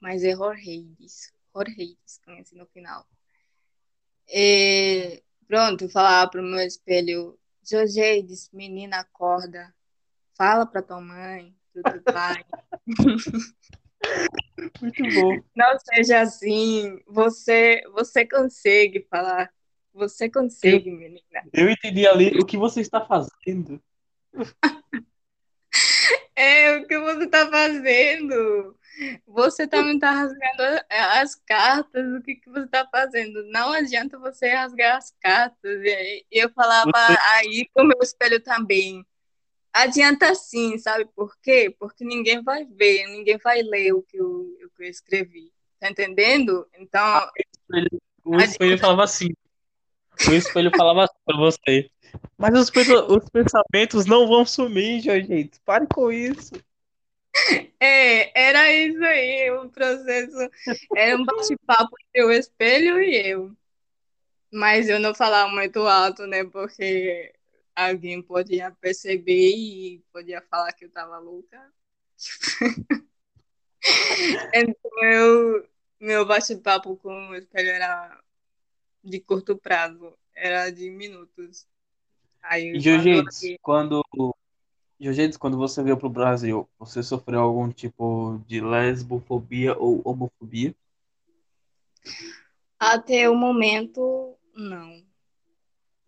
Mas 0.00 0.22
é 0.22 0.32
Jorreides. 0.32 1.32
Jorreides 1.54 2.20
com 2.24 2.32
esse 2.32 2.54
no 2.54 2.66
final. 2.66 3.06
E, 4.28 5.22
pronto, 5.46 5.88
falar 5.88 6.28
para 6.28 6.42
o 6.42 6.44
meu 6.44 6.60
espelho, 6.60 7.38
Jorgeides, 7.64 8.50
menina, 8.52 9.00
acorda. 9.00 9.74
Fala 10.36 10.66
para 10.66 10.82
tua 10.82 11.00
mãe, 11.00 11.54
pro 11.72 11.82
teu 11.82 12.02
pai. 12.02 12.44
Muito 14.80 15.02
bom. 15.14 15.40
Não 15.54 15.78
seja 15.78 16.20
assim. 16.20 17.00
Você, 17.06 17.82
você 17.92 18.26
consegue 18.26 19.06
falar 19.08 19.52
você 19.92 20.28
consegue, 20.30 20.88
eu, 20.88 20.96
menina. 20.96 21.22
Eu 21.52 21.70
entendi 21.70 22.06
ali 22.06 22.38
o 22.38 22.46
que 22.46 22.56
você 22.56 22.80
está 22.80 23.04
fazendo. 23.04 23.82
é, 26.34 26.78
o 26.78 26.86
que 26.86 26.98
você 26.98 27.24
está 27.24 27.50
fazendo? 27.50 28.78
Você 29.26 29.66
também 29.66 29.94
está 29.94 30.10
rasgando 30.10 30.84
as 30.90 31.34
cartas, 31.34 32.06
o 32.12 32.22
que, 32.22 32.36
que 32.36 32.50
você 32.50 32.64
está 32.64 32.86
fazendo? 32.90 33.42
Não 33.50 33.72
adianta 33.72 34.18
você 34.18 34.48
rasgar 34.48 34.96
as 34.96 35.12
cartas. 35.20 35.80
E 35.84 36.24
eu 36.30 36.50
falava 36.50 36.92
aí 37.32 37.68
com 37.72 37.82
o 37.82 37.86
meu 37.86 37.98
espelho 38.02 38.40
também. 38.40 39.04
Adianta 39.72 40.34
sim, 40.34 40.76
sabe 40.76 41.06
por 41.16 41.34
quê? 41.42 41.74
Porque 41.78 42.04
ninguém 42.04 42.42
vai 42.42 42.66
ver, 42.66 43.06
ninguém 43.06 43.38
vai 43.38 43.62
ler 43.62 43.92
o 43.94 44.02
que 44.02 44.18
eu, 44.18 44.28
o 44.28 44.70
que 44.76 44.84
eu 44.84 44.88
escrevi. 44.88 45.50
Tá 45.80 45.90
entendendo? 45.90 46.66
Então. 46.78 47.02
Ah, 47.02 47.32
o 48.24 48.38
espelho 48.40 48.78
falava 48.78 49.04
assim: 49.04 49.28
o 50.28 50.32
espelho 50.32 50.70
falava 50.76 51.08
pra 51.24 51.36
você. 51.38 51.90
Mas 52.36 52.54
os, 52.58 52.70
os 53.08 53.30
pensamentos 53.30 54.04
não 54.04 54.28
vão 54.28 54.44
sumir, 54.44 55.00
gente. 55.00 55.58
Pare 55.64 55.86
com 55.86 56.12
isso. 56.12 56.52
É, 57.80 58.48
era 58.48 58.72
isso 58.72 59.02
aí, 59.02 59.50
o 59.50 59.68
processo 59.68 60.36
era 60.94 61.16
um 61.16 61.24
bate-papo 61.24 61.96
entre 62.08 62.24
o 62.24 62.30
espelho 62.30 63.02
e 63.02 63.30
eu. 63.30 63.56
Mas 64.52 64.88
eu 64.88 65.00
não 65.00 65.14
falava 65.14 65.50
muito 65.50 65.80
alto, 65.80 66.26
né? 66.26 66.44
Porque 66.44 67.32
alguém 67.74 68.22
podia 68.22 68.70
perceber 68.70 69.50
e 69.50 70.04
podia 70.12 70.42
falar 70.42 70.72
que 70.72 70.84
eu 70.84 70.90
tava 70.90 71.18
louca. 71.18 71.72
então, 74.52 75.04
eu, 75.04 75.68
meu 75.98 76.26
bate-papo 76.26 76.96
com 76.96 77.30
o 77.30 77.34
espelho 77.34 77.70
era 77.70 78.22
de 79.02 79.18
curto 79.20 79.56
prazo, 79.56 80.16
era 80.34 80.70
de 80.70 80.90
minutos. 80.90 81.66
Aí, 82.42 82.78
Jiu-Jitsu, 82.78 83.56
quando 83.62 84.02
Jiu-Jitsu, 85.02 85.36
quando 85.36 85.56
você 85.56 85.82
veio 85.82 85.96
para 85.96 86.06
o 86.06 86.10
Brasil, 86.10 86.70
você 86.78 87.02
sofreu 87.02 87.40
algum 87.40 87.68
tipo 87.72 88.40
de 88.46 88.60
lesbofobia 88.60 89.76
ou 89.76 90.00
homofobia? 90.04 90.72
Até 92.78 93.28
o 93.28 93.34
momento, 93.34 94.38
não. 94.54 95.04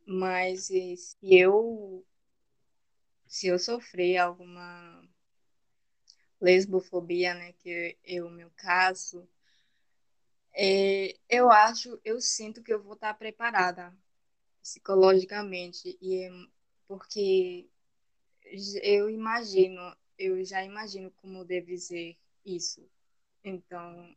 Mas 0.07 0.67
se 0.67 1.17
eu 1.23 2.07
se 3.27 3.49
eu 3.49 3.59
sofrer 3.59 4.19
alguma 4.19 5.03
lesbofobia, 6.41 7.35
né, 7.35 7.53
que 7.55 7.99
é 8.05 8.23
o 8.23 8.31
meu 8.31 8.49
caso, 8.57 9.29
é, 10.53 11.17
eu 11.29 11.51
acho, 11.51 11.99
eu 12.05 12.21
sinto 12.21 12.63
que 12.63 12.73
eu 12.73 12.81
vou 12.81 12.95
estar 12.95 13.13
preparada 13.15 13.93
psicologicamente 14.63 15.99
e 16.01 16.27
é 16.27 16.31
porque 16.87 17.69
eu 18.83 19.11
imagino, 19.11 19.97
eu 20.19 20.45
já 20.45 20.63
imagino 20.65 21.11
como 21.13 21.45
deve 21.45 21.77
ser 21.79 22.17
isso. 22.45 22.89
Então, 23.43 24.15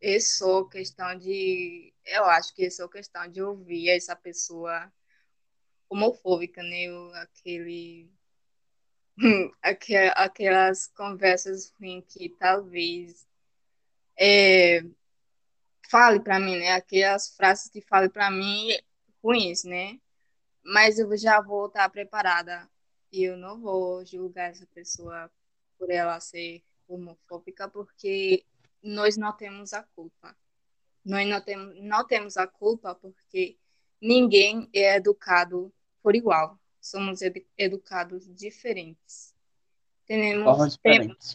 é 0.00 0.20
só 0.20 0.64
questão 0.64 1.16
de, 1.16 1.92
eu 2.04 2.24
acho 2.24 2.54
que 2.54 2.66
é 2.66 2.70
só 2.70 2.88
questão 2.88 3.26
de 3.28 3.42
ouvir 3.42 3.90
essa 3.90 4.14
pessoa 4.14 4.92
homofóbica, 5.88 6.62
né? 6.62 6.86
Aquele 7.22 8.10
aquelas 10.14 10.88
conversas 10.88 11.72
ruins 11.78 12.04
que 12.08 12.28
talvez 12.30 13.26
é, 14.18 14.82
fale 15.88 16.20
para 16.20 16.38
mim, 16.38 16.58
né? 16.58 16.72
Aquelas 16.72 17.34
frases 17.36 17.70
que 17.70 17.80
fale 17.80 18.08
para 18.08 18.30
mim 18.30 18.68
ruins, 19.22 19.64
né? 19.64 19.98
Mas 20.64 20.98
eu 20.98 21.16
já 21.16 21.40
vou 21.40 21.66
estar 21.66 21.88
preparada 21.88 22.68
e 23.14 23.22
eu 23.22 23.36
não 23.36 23.60
vou 23.60 24.04
julgar 24.04 24.50
essa 24.50 24.66
pessoa 24.74 25.30
por 25.78 25.88
ela 25.88 26.18
ser 26.18 26.64
homofóbica, 26.88 27.68
porque 27.68 28.44
nós 28.82 29.16
não 29.16 29.32
temos 29.32 29.72
a 29.72 29.84
culpa. 29.84 30.36
Nós 31.04 31.28
não 31.28 31.40
temos, 31.40 31.80
não 31.80 32.04
temos 32.04 32.36
a 32.36 32.46
culpa 32.46 32.92
porque 32.94 33.56
ninguém 34.00 34.68
é 34.72 34.96
educado 34.96 35.72
por 36.02 36.16
igual. 36.16 36.58
Somos 36.80 37.22
ed 37.22 37.46
educados 37.56 38.28
diferentes. 38.34 39.32
Temos, 40.06 40.76
temos, 40.78 41.34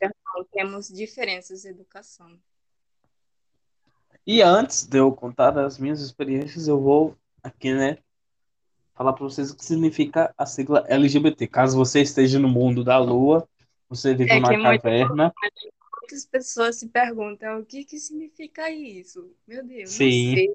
temos 0.51 0.87
diferenças 0.89 1.61
de 1.61 1.69
educação. 1.69 2.37
E 4.27 4.41
antes 4.41 4.85
de 4.85 4.97
eu 4.97 5.11
contar 5.13 5.57
as 5.57 5.79
minhas 5.79 6.01
experiências, 6.01 6.67
eu 6.67 6.79
vou 6.79 7.17
aqui, 7.41 7.73
né, 7.73 7.97
falar 8.99 9.13
para 9.13 9.23
vocês 9.23 9.49
o 9.49 9.55
que 9.55 9.63
significa 9.63 10.33
a 10.37 10.45
sigla 10.45 10.83
LGBT. 10.89 11.47
Caso 11.47 11.77
você 11.77 12.01
esteja 12.01 12.37
no 12.37 12.49
mundo 12.49 12.83
da 12.83 12.97
lua, 12.97 13.47
você 13.87 14.13
vive 14.13 14.29
é 14.29 14.35
numa 14.41 14.61
caverna. 14.61 15.33
Muitas 16.01 16.25
pessoas 16.25 16.75
se 16.75 16.89
perguntam 16.89 17.61
o 17.61 17.65
que, 17.65 17.85
que 17.85 17.97
significa 17.97 18.69
isso. 18.69 19.33
Meu 19.47 19.65
Deus, 19.65 19.91
Sim. 19.91 20.51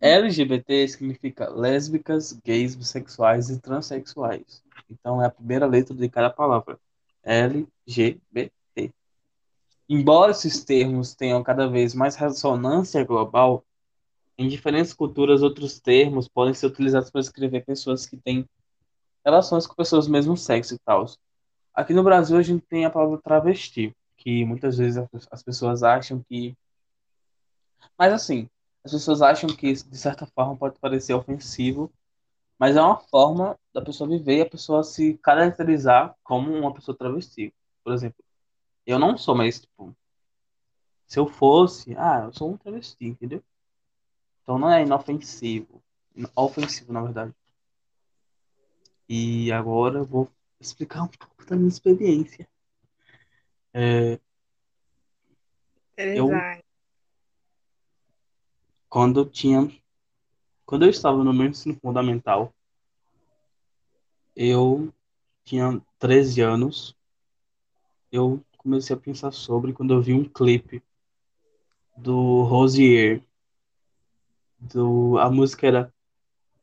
LGBT 0.00 0.88
significa 0.88 1.48
lésbicas, 1.48 2.32
gays, 2.44 2.74
bissexuais 2.74 3.50
e 3.50 3.60
transexuais. 3.60 4.60
Então 4.90 5.22
é 5.22 5.26
a 5.26 5.30
primeira 5.30 5.66
letra 5.66 5.94
de 5.94 6.08
cada 6.08 6.28
palavra. 6.28 6.76
LGBT. 7.22 8.50
Embora 9.88 10.32
esses 10.32 10.64
termos 10.64 11.14
tenham 11.14 11.40
cada 11.44 11.68
vez 11.68 11.94
mais 11.94 12.16
ressonância 12.16 13.04
global, 13.04 13.64
em 14.36 14.48
diferentes 14.48 14.92
culturas 14.92 15.42
outros 15.42 15.78
termos 15.78 16.28
podem 16.28 16.54
ser 16.54 16.66
utilizados 16.66 17.10
para 17.10 17.20
descrever 17.20 17.64
pessoas 17.64 18.06
que 18.06 18.16
têm 18.16 18.48
relações 19.24 19.66
com 19.66 19.74
pessoas 19.74 20.06
do 20.06 20.12
mesmo 20.12 20.36
sexo 20.36 20.74
e 20.74 20.78
tal. 20.78 21.06
Aqui 21.72 21.92
no 21.92 22.02
Brasil 22.02 22.36
a 22.36 22.42
gente 22.42 22.64
tem 22.66 22.84
a 22.84 22.90
palavra 22.90 23.18
travesti, 23.18 23.94
que 24.16 24.44
muitas 24.44 24.78
vezes 24.78 25.04
as 25.30 25.42
pessoas 25.42 25.82
acham 25.82 26.22
que. 26.28 26.56
Mas 27.98 28.12
assim, 28.12 28.48
as 28.84 28.92
pessoas 28.92 29.22
acham 29.22 29.48
que 29.48 29.72
de 29.72 29.98
certa 29.98 30.26
forma 30.26 30.56
pode 30.56 30.78
parecer 30.78 31.14
ofensivo, 31.14 31.92
mas 32.58 32.76
é 32.76 32.82
uma 32.82 32.98
forma 32.98 33.58
da 33.72 33.82
pessoa 33.82 34.08
viver 34.08 34.38
e 34.38 34.40
a 34.42 34.50
pessoa 34.50 34.84
se 34.84 35.18
caracterizar 35.18 36.14
como 36.22 36.52
uma 36.52 36.72
pessoa 36.72 36.96
travesti. 36.96 37.52
Por 37.82 37.92
exemplo, 37.92 38.22
eu 38.86 38.98
não 38.98 39.16
sou, 39.16 39.34
mas, 39.34 39.60
tipo, 39.60 39.94
se 41.06 41.18
eu 41.18 41.26
fosse, 41.26 41.94
ah, 41.96 42.24
eu 42.26 42.32
sou 42.32 42.50
um 42.52 42.56
travesti, 42.56 43.06
entendeu? 43.06 43.42
Então 44.44 44.58
não 44.58 44.70
é 44.70 44.82
inofensivo. 44.82 45.82
Ofensivo, 46.36 46.92
na 46.92 47.02
verdade. 47.02 47.34
E 49.08 49.50
agora 49.50 50.00
eu 50.00 50.04
vou 50.04 50.30
explicar 50.60 51.02
um 51.02 51.08
pouco 51.08 51.44
da 51.46 51.56
minha 51.56 51.68
experiência. 51.68 52.46
É, 53.72 54.20
eu, 55.96 56.28
quando 58.88 59.20
eu 59.20 59.28
tinha. 59.28 59.68
Quando 60.66 60.84
eu 60.84 60.90
estava 60.90 61.24
no 61.24 61.32
meu 61.32 61.46
ensino 61.46 61.76
fundamental, 61.80 62.54
eu 64.36 64.92
tinha 65.42 65.82
13 65.98 66.42
anos. 66.42 66.94
Eu 68.12 68.44
comecei 68.58 68.94
a 68.94 68.98
pensar 68.98 69.32
sobre 69.32 69.72
quando 69.72 69.92
eu 69.94 70.00
vi 70.00 70.12
um 70.12 70.24
clipe 70.24 70.82
do 71.96 72.42
Rosier. 72.42 73.22
Do, 74.58 75.18
a 75.18 75.30
música 75.30 75.66
era 75.66 75.94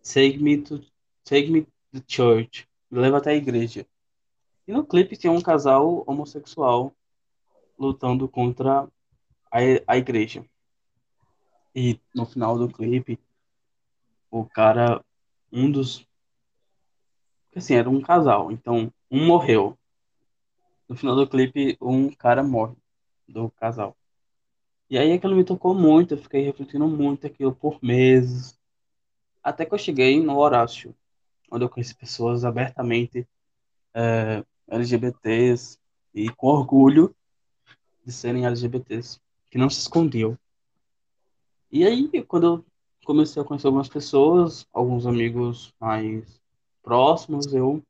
Take 0.03 0.37
Me 0.39 0.61
to 0.61 0.81
Take 1.23 1.49
Me 1.49 1.67
to 1.93 2.03
Church. 2.07 2.67
Leva 2.89 3.17
até 3.17 3.31
a 3.31 3.35
igreja. 3.35 3.85
E 4.67 4.71
no 4.71 4.85
clipe 4.85 5.17
tinha 5.17 5.31
um 5.31 5.41
casal 5.41 6.03
homossexual 6.07 6.93
lutando 7.77 8.27
contra 8.27 8.87
a, 9.51 9.59
a 9.87 9.97
igreja. 9.97 10.45
E 11.73 11.99
no 12.13 12.25
final 12.25 12.57
do 12.57 12.67
clipe, 12.67 13.19
o 14.29 14.45
cara, 14.45 15.03
um 15.51 15.71
dos. 15.71 16.05
Assim, 17.55 17.75
era 17.75 17.89
um 17.89 18.01
casal, 18.01 18.51
então 18.51 18.91
um 19.09 19.25
morreu. 19.25 19.77
No 20.87 20.95
final 20.95 21.15
do 21.15 21.27
clipe, 21.27 21.77
um 21.81 22.09
cara 22.09 22.43
morre 22.43 22.75
do 23.27 23.49
casal. 23.51 23.95
E 24.91 24.97
aí 24.97 25.13
aquilo 25.13 25.37
me 25.37 25.45
tocou 25.45 25.73
muito, 25.73 26.13
eu 26.13 26.17
fiquei 26.17 26.41
refletindo 26.41 26.85
muito 26.85 27.25
aquilo 27.25 27.55
por 27.55 27.81
meses. 27.81 28.59
Até 29.41 29.65
que 29.65 29.73
eu 29.73 29.77
cheguei 29.77 30.21
no 30.21 30.37
Horácio, 30.37 30.93
onde 31.49 31.63
eu 31.63 31.69
conheci 31.69 31.95
pessoas 31.95 32.43
abertamente 32.43 33.25
é, 33.93 34.43
LGBTs 34.67 35.79
e 36.13 36.29
com 36.31 36.47
orgulho 36.47 37.15
de 38.05 38.11
serem 38.11 38.45
LGBTs, 38.45 39.17
que 39.49 39.57
não 39.57 39.69
se 39.69 39.79
escondiam. 39.79 40.37
E 41.71 41.85
aí, 41.85 42.09
quando 42.25 42.45
eu 42.45 42.65
comecei 43.05 43.41
a 43.41 43.45
conhecer 43.45 43.67
algumas 43.67 43.87
pessoas, 43.87 44.67
alguns 44.73 45.05
amigos 45.05 45.73
mais 45.79 46.41
próximos, 46.83 47.53
eu 47.53 47.81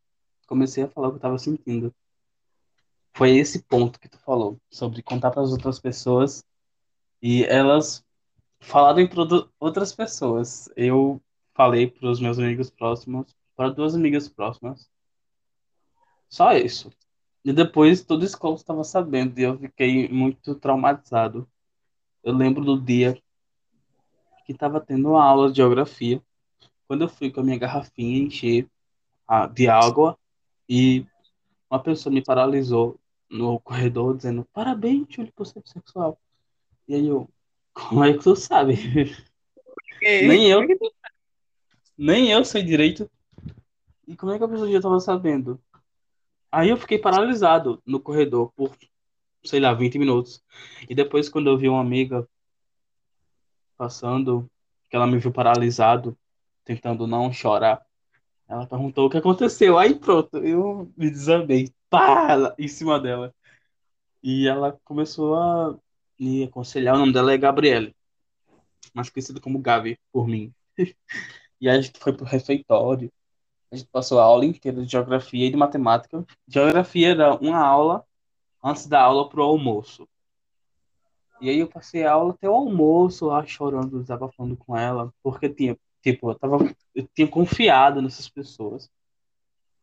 comecei 0.46 0.84
a 0.84 0.88
falar 0.88 1.08
o 1.08 1.12
que 1.14 1.16
eu 1.16 1.18
estava 1.18 1.40
sentindo. 1.40 1.92
Foi 3.16 3.32
esse 3.32 3.64
ponto 3.64 4.00
que 4.00 4.08
tu 4.08 4.20
falou, 4.20 4.60
sobre 4.70 5.02
contar 5.02 5.32
para 5.32 5.42
as 5.42 5.52
outras 5.52 5.80
pessoas 5.80 6.46
e 7.22 7.44
elas 7.46 8.04
falaram 8.60 9.08
para 9.08 9.48
outras 9.60 9.94
pessoas. 9.94 10.70
Eu 10.76 11.22
falei 11.54 11.88
para 11.88 12.10
os 12.10 12.20
meus 12.20 12.40
amigos 12.40 12.70
próximos, 12.70 13.36
para 13.56 13.70
duas 13.70 13.96
amigas 13.96 14.28
próximas. 14.28 14.90
Só 16.30 16.54
isso. 16.54 16.90
E 17.44 17.52
depois 17.52 18.04
toda 18.04 18.24
a 18.24 18.28
escola 18.28 18.56
estava 18.56 18.84
sabendo 18.84 19.40
e 19.40 19.44
eu 19.44 19.58
fiquei 19.58 20.08
muito 20.08 20.56
traumatizado. 20.56 21.48
Eu 22.24 22.34
lembro 22.34 22.64
do 22.64 22.80
dia 22.80 23.22
que 24.46 24.52
estava 24.52 24.80
tendo 24.80 25.10
uma 25.10 25.24
aula 25.24 25.50
de 25.50 25.58
geografia, 25.58 26.22
quando 26.88 27.04
eu 27.04 27.10
fui 27.10 27.32
com 27.32 27.42
a 27.42 27.44
minha 27.44 27.58
garrafinha 27.58 28.24
encher 28.24 28.70
de 29.54 29.68
água 29.68 30.18
e 30.68 31.06
uma 31.70 31.82
pessoa 31.82 32.14
me 32.14 32.24
paralisou 32.24 33.00
no 33.30 33.60
corredor 33.60 34.18
dizendo 34.18 34.46
parabéns, 34.52 35.08
Júlio, 35.10 35.32
por 35.34 35.48
ser 35.48 35.62
sexual. 35.66 36.20
E 36.92 36.94
aí 36.94 37.08
eu, 37.08 37.30
como 37.74 38.04
é 38.04 38.12
que 38.12 38.20
tu 38.20 38.36
sabe? 38.36 38.76
É. 40.04 40.28
Nem 40.28 40.50
eu. 40.50 40.60
Nem 41.98 42.30
eu 42.30 42.44
sei 42.44 42.64
direito. 42.64 43.10
E 44.06 44.14
como 44.14 44.34
é 44.34 44.38
que 44.38 44.44
a 44.44 44.48
pessoa 44.48 44.70
já 44.70 44.76
estava 44.76 45.00
sabendo? 45.00 45.58
Aí 46.52 46.68
eu 46.68 46.76
fiquei 46.76 47.00
paralisado 47.00 47.82
no 47.86 47.98
corredor 47.98 48.52
por, 48.58 48.76
sei 49.46 49.62
lá, 49.62 49.74
20 49.74 49.98
minutos. 49.98 50.44
E 50.90 50.94
depois, 50.94 51.30
quando 51.30 51.50
eu 51.50 51.58
vi 51.58 51.70
uma 51.70 51.80
amiga 51.80 52.28
passando, 53.78 54.52
que 54.90 54.96
ela 54.98 55.08
me 55.08 55.18
viu 55.18 55.32
paralisado, 55.32 56.18
tentando 56.66 57.08
não 57.08 57.32
chorar, 57.32 57.82
ela 58.50 58.68
perguntou 58.68 59.08
o 59.08 59.10
que 59.10 59.18
aconteceu. 59.18 59.78
Aí 59.78 59.96
pronto, 59.96 60.40
eu 60.40 60.92
me 60.98 61.10
desabei, 61.10 61.72
pá, 61.90 62.54
em 62.58 62.68
cima 62.68 63.00
dela. 63.00 63.34
E 64.22 64.46
ela 64.46 64.78
começou 64.84 65.36
a 65.36 65.80
me 66.22 66.44
aconselhar. 66.44 66.96
O 66.96 67.00
nome 67.00 67.14
dela 67.14 67.34
é 67.34 67.38
Gabriele, 67.38 67.96
mais 68.94 69.10
conhecida 69.10 69.40
como 69.40 69.60
Gabi 69.60 70.00
por 70.12 70.28
mim. 70.28 70.54
e 71.60 71.68
a 71.68 71.82
gente 71.82 72.00
foi 72.00 72.14
pro 72.14 72.26
refeitório. 72.26 73.12
A 73.72 73.76
gente 73.76 73.90
passou 73.90 74.20
a 74.20 74.24
aula 74.24 74.46
inteira 74.46 74.84
de 74.84 74.92
geografia 74.92 75.48
e 75.48 75.50
de 75.50 75.58
matemática. 75.58 76.26
Geografia 76.48 77.10
era 77.10 77.36
uma 77.36 77.58
aula 77.58 78.06
antes 78.64 78.86
da 78.86 79.02
aula 79.02 79.28
pro 79.28 79.42
almoço. 79.42 80.08
E 81.40 81.50
aí 81.50 81.60
eu 81.60 81.68
passei 81.68 82.04
a 82.04 82.12
aula 82.12 82.34
até 82.34 82.48
o 82.48 82.54
almoço 82.54 83.26
lá 83.26 83.44
chorando, 83.46 84.00
desabafando 84.00 84.56
com 84.56 84.78
ela, 84.78 85.12
porque 85.24 85.50
tinha, 85.50 85.76
tipo, 86.04 86.30
eu 86.30 86.36
tava, 86.36 86.58
eu 86.94 87.08
tinha 87.16 87.28
confiado 87.28 88.00
nessas 88.02 88.30
pessoas. 88.30 88.92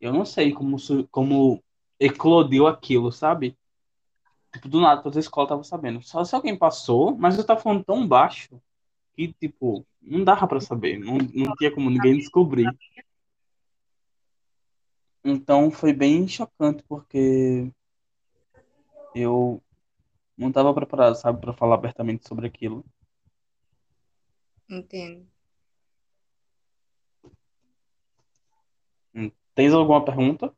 Eu 0.01 0.13
não 0.13 0.25
sei 0.25 0.53
como 0.53 0.77
como 1.11 1.61
eclodiu 1.99 2.69
aquilo, 2.69 3.11
sabe? 3.11 3.57
Tipo, 4.53 4.69
do 4.69 4.81
nada 4.81 5.03
toda 5.03 5.19
a 5.19 5.21
escola 5.21 5.49
tava 5.49 5.65
sabendo. 5.65 6.03
Só 6.03 6.25
se 6.25 6.35
alguém 6.35 6.57
passou, 6.57 7.17
mas 7.17 7.37
eu 7.37 7.45
tava 7.45 7.61
falando 7.61 7.85
tão 7.85 8.07
baixo 8.07 8.61
que, 9.15 9.33
tipo, 9.35 9.87
não 10.01 10.25
dava 10.25 10.47
para 10.47 10.61
saber, 10.61 10.99
não, 10.99 11.19
não 11.35 11.55
tinha 11.57 11.71
como 11.73 11.91
ninguém 11.91 12.17
descobrir. 12.17 12.67
Então 15.25 15.71
foi 15.71 15.93
bem 15.93 16.27
chocante 16.27 16.83
porque 16.89 17.71
eu 19.15 19.63
não 20.37 20.49
estava 20.49 20.73
preparado, 20.73 21.15
sabe, 21.17 21.41
para 21.41 21.53
falar 21.53 21.75
abertamente 21.75 22.27
sobre 22.27 22.47
aquilo. 22.47 22.85
Entendo. 24.69 25.27
Tens 29.59 29.73
alguma 29.73 30.05
pergunta? 30.05 30.55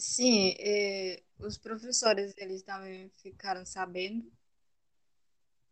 Sim, 0.00 0.54
eh, 0.58 1.22
os 1.38 1.58
professores, 1.58 2.34
eles 2.38 2.62
também 2.62 3.10
ficaram 3.16 3.66
sabendo 3.66 4.32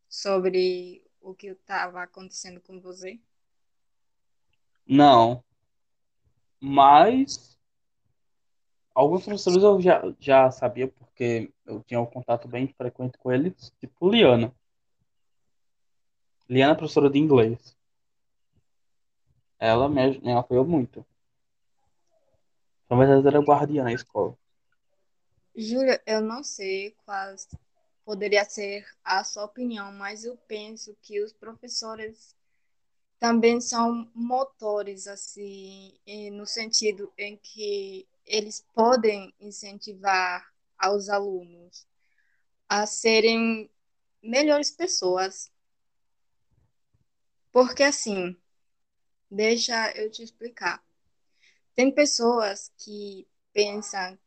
sobre 0.07 1.03
o 1.19 1.35
que 1.35 1.47
estava 1.47 2.03
acontecendo 2.03 2.61
com 2.61 2.79
você? 2.79 3.19
Não. 4.87 5.43
Mas 6.61 7.59
alguns 8.95 9.25
professores 9.25 9.62
eu 9.62 9.81
já, 9.81 10.03
já 10.21 10.51
sabia 10.51 10.88
porque 10.88 11.51
eu 11.64 11.83
tinha 11.85 11.99
um 11.99 12.05
contato 12.05 12.47
bem 12.47 12.69
frequente 12.69 13.17
com 13.17 13.33
eles, 13.33 13.73
tipo 13.81 14.11
Liana. 14.11 14.55
Liana 16.47 16.73
é 16.73 16.77
professora 16.77 17.09
de 17.09 17.19
inglês. 17.19 17.75
Ela 19.59 19.88
me, 19.88 20.19
me 20.19 20.33
apoiou 20.33 20.67
muito. 20.67 21.03
Foi 22.88 22.96
uma 22.96 23.07
verdadeira 23.07 23.38
guardiã 23.40 23.85
na 23.85 23.92
escola. 23.92 24.35
Júlia, 25.55 26.03
eu 26.07 26.22
não 26.22 26.42
sei 26.42 26.96
qual 27.05 27.35
poderia 28.05 28.44
ser 28.44 28.87
a 29.05 29.22
sua 29.22 29.44
opinião, 29.44 29.92
mas 29.92 30.24
eu 30.24 30.37
penso 30.48 30.96
que 31.03 31.20
os 31.22 31.33
professores 31.33 32.35
também 33.18 33.61
são 33.61 34.11
motores, 34.14 35.07
assim, 35.07 35.92
no 36.33 36.46
sentido 36.46 37.12
em 37.18 37.37
que 37.37 38.09
eles 38.24 38.64
podem 38.72 39.35
incentivar 39.38 40.51
aos 40.79 41.11
alunos 41.11 41.87
a 42.68 42.87
serem 42.87 43.68
melhores 44.22 44.70
pessoas. 44.70 45.53
Porque, 47.53 47.83
assim, 47.83 48.37
deixa 49.31 49.90
eu 49.96 50.11
te 50.11 50.22
explicar. 50.22 50.83
Tem 51.79 51.93
pessoas 51.93 52.73
que 52.77 53.25
pensam 53.53 54.19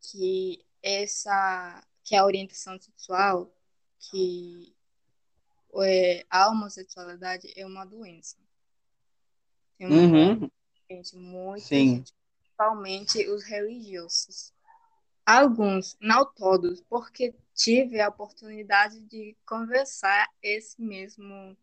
que 0.00 0.64
essa 0.80 1.84
que 2.04 2.14
a 2.14 2.24
orientação 2.24 2.80
sexual, 2.80 3.52
que 3.98 4.72
é, 5.82 6.24
a 6.30 6.48
homossexualidade 6.48 7.52
é 7.56 7.66
uma 7.66 7.84
doença. 7.84 8.36
Tem 9.76 9.88
uhum. 9.88 10.48
gente, 10.88 11.16
muita 11.16 11.66
Sim. 11.66 11.96
gente, 11.96 12.14
principalmente 12.38 13.28
os 13.28 13.42
religiosos. 13.42 14.52
Alguns, 15.26 15.96
não 16.00 16.24
todos, 16.24 16.80
porque 16.82 17.34
tive 17.56 18.00
a 18.00 18.08
oportunidade 18.08 19.00
de 19.00 19.36
conversar 19.44 20.28
esse 20.40 20.80
mesmo 20.80 21.56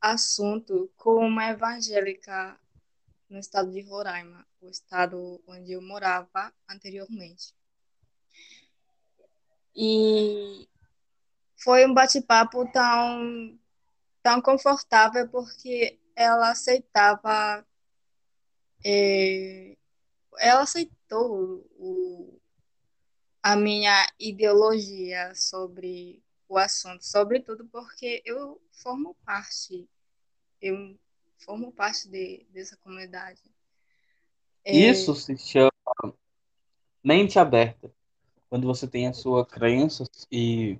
assunto 0.00 0.88
com 0.96 1.26
uma 1.26 1.50
evangélica 1.50 2.56
no 3.28 3.38
estado 3.38 3.70
de 3.70 3.82
Roraima, 3.82 4.46
o 4.60 4.68
estado 4.68 5.42
onde 5.46 5.72
eu 5.72 5.82
morava 5.82 6.52
anteriormente. 6.68 7.54
E 9.74 10.68
foi 11.56 11.86
um 11.86 11.94
bate-papo 11.94 12.70
tão, 12.72 13.58
tão 14.22 14.40
confortável 14.40 15.28
porque 15.28 15.98
ela 16.16 16.50
aceitava, 16.50 17.64
é, 18.84 19.76
ela 20.38 20.62
aceitou 20.62 21.64
o, 21.76 22.40
a 23.42 23.54
minha 23.54 24.06
ideologia 24.18 25.32
sobre 25.34 26.22
o 26.48 26.56
assunto, 26.56 27.04
sobretudo 27.04 27.66
porque 27.66 28.22
eu 28.24 28.60
formo 28.72 29.14
parte, 29.24 29.88
eu 30.60 30.98
formo 31.38 31.72
parte 31.72 32.08
de, 32.08 32.46
dessa 32.50 32.76
comunidade. 32.76 33.40
É... 34.64 34.72
Isso 34.72 35.14
se 35.14 35.36
chama 35.38 35.70
mente 37.02 37.38
aberta. 37.38 37.92
Quando 38.48 38.66
você 38.66 38.86
tem 38.86 39.06
a 39.06 39.12
sua 39.12 39.44
crença 39.44 40.04
e 40.30 40.78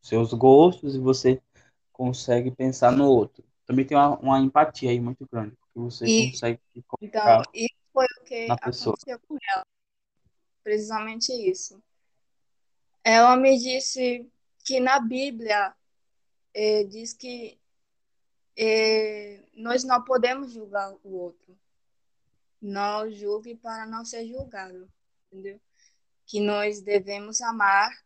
seus 0.00 0.32
gostos 0.32 0.94
e 0.94 0.98
você 0.98 1.42
consegue 1.92 2.50
pensar 2.50 2.92
no 2.92 3.08
outro. 3.08 3.44
Também 3.66 3.84
tem 3.84 3.96
uma, 3.96 4.18
uma 4.18 4.38
empatia 4.40 4.90
aí 4.90 5.00
muito 5.00 5.26
grande, 5.30 5.54
porque 5.56 5.78
você 5.78 6.06
e, 6.06 6.30
consegue 6.30 6.60
Então, 7.02 7.42
isso 7.52 7.74
foi 7.92 8.06
o 8.20 8.24
que 8.24 8.50
aconteceu 8.50 9.18
com 9.26 9.36
ela. 9.52 9.66
Precisamente 10.62 11.32
isso. 11.32 11.82
Ela 13.04 13.36
me 13.36 13.58
disse 13.58 14.30
que 14.64 14.80
na 14.80 15.00
Bíblia 15.00 15.74
é, 16.54 16.84
diz 16.84 17.12
que 17.12 17.58
é, 18.60 19.40
nós 19.54 19.84
não 19.84 20.02
podemos 20.02 20.52
julgar 20.52 20.92
o 21.04 21.14
outro. 21.16 21.56
Não 22.60 23.08
julgue 23.08 23.54
para 23.54 23.86
não 23.86 24.04
ser 24.04 24.26
julgado, 24.26 24.90
entendeu? 25.30 25.60
Que 26.26 26.40
nós 26.40 26.80
devemos 26.80 27.40
amar 27.40 27.96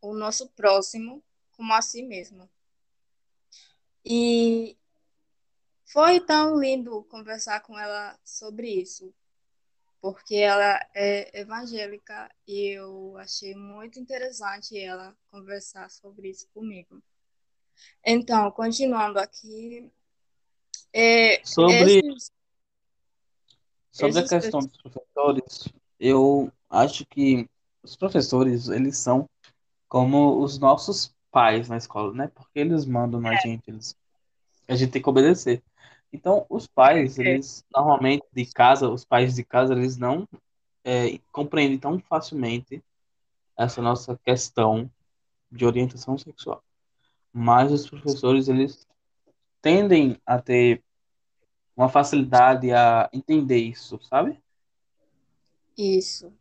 o 0.00 0.14
nosso 0.14 0.48
próximo 0.48 1.22
como 1.50 1.74
a 1.74 1.82
si 1.82 2.02
mesmo. 2.02 2.48
E 4.02 4.78
foi 5.84 6.18
tão 6.20 6.58
lindo 6.58 7.04
conversar 7.04 7.60
com 7.60 7.78
ela 7.78 8.18
sobre 8.24 8.70
isso, 8.70 9.14
porque 10.00 10.36
ela 10.36 10.80
é 10.94 11.38
evangélica 11.38 12.34
e 12.46 12.78
eu 12.78 13.14
achei 13.18 13.54
muito 13.54 14.00
interessante 14.00 14.78
ela 14.78 15.14
conversar 15.30 15.90
sobre 15.90 16.30
isso 16.30 16.48
comigo. 16.54 17.02
Então, 18.04 18.50
continuando 18.50 19.18
aqui. 19.18 19.90
É, 20.92 21.40
sobre 21.44 21.98
esses, 21.98 22.30
sobre 23.90 24.18
esses 24.18 24.32
a 24.32 24.40
questão 24.40 24.60
dos 24.60 24.76
professores, 24.76 25.68
eu 25.98 26.52
acho 26.68 27.06
que 27.06 27.48
os 27.82 27.96
professores, 27.96 28.68
eles 28.68 28.98
são 28.98 29.28
como 29.88 30.42
os 30.42 30.58
nossos 30.58 31.14
pais 31.30 31.68
na 31.68 31.76
escola, 31.76 32.12
né? 32.12 32.28
Porque 32.34 32.58
eles 32.58 32.84
mandam 32.84 33.20
na 33.20 33.34
é. 33.34 33.36
gente, 33.38 33.68
eles, 33.68 33.96
a 34.68 34.76
gente 34.76 34.92
tem 34.92 35.02
que 35.02 35.08
obedecer. 35.08 35.62
Então, 36.12 36.44
os 36.48 36.66
pais, 36.66 37.18
é. 37.18 37.22
eles 37.22 37.64
normalmente 37.74 38.24
de 38.32 38.46
casa, 38.46 38.88
os 38.88 39.04
pais 39.04 39.34
de 39.34 39.44
casa, 39.44 39.72
eles 39.72 39.96
não 39.96 40.28
é, 40.84 41.18
compreendem 41.32 41.78
tão 41.78 41.98
facilmente 42.00 42.82
essa 43.56 43.80
nossa 43.80 44.18
questão 44.24 44.90
de 45.50 45.64
orientação 45.64 46.16
sexual. 46.18 46.62
Mas 47.32 47.72
os 47.72 47.88
professores, 47.88 48.48
eles 48.48 48.86
tendem 49.60 50.20
a 50.26 50.40
ter 50.40 50.82
uma 51.76 51.88
facilidade 51.88 52.70
a 52.72 53.08
entender 53.12 53.58
isso, 53.58 53.98
sabe? 54.02 54.42
Isso. 55.76 56.32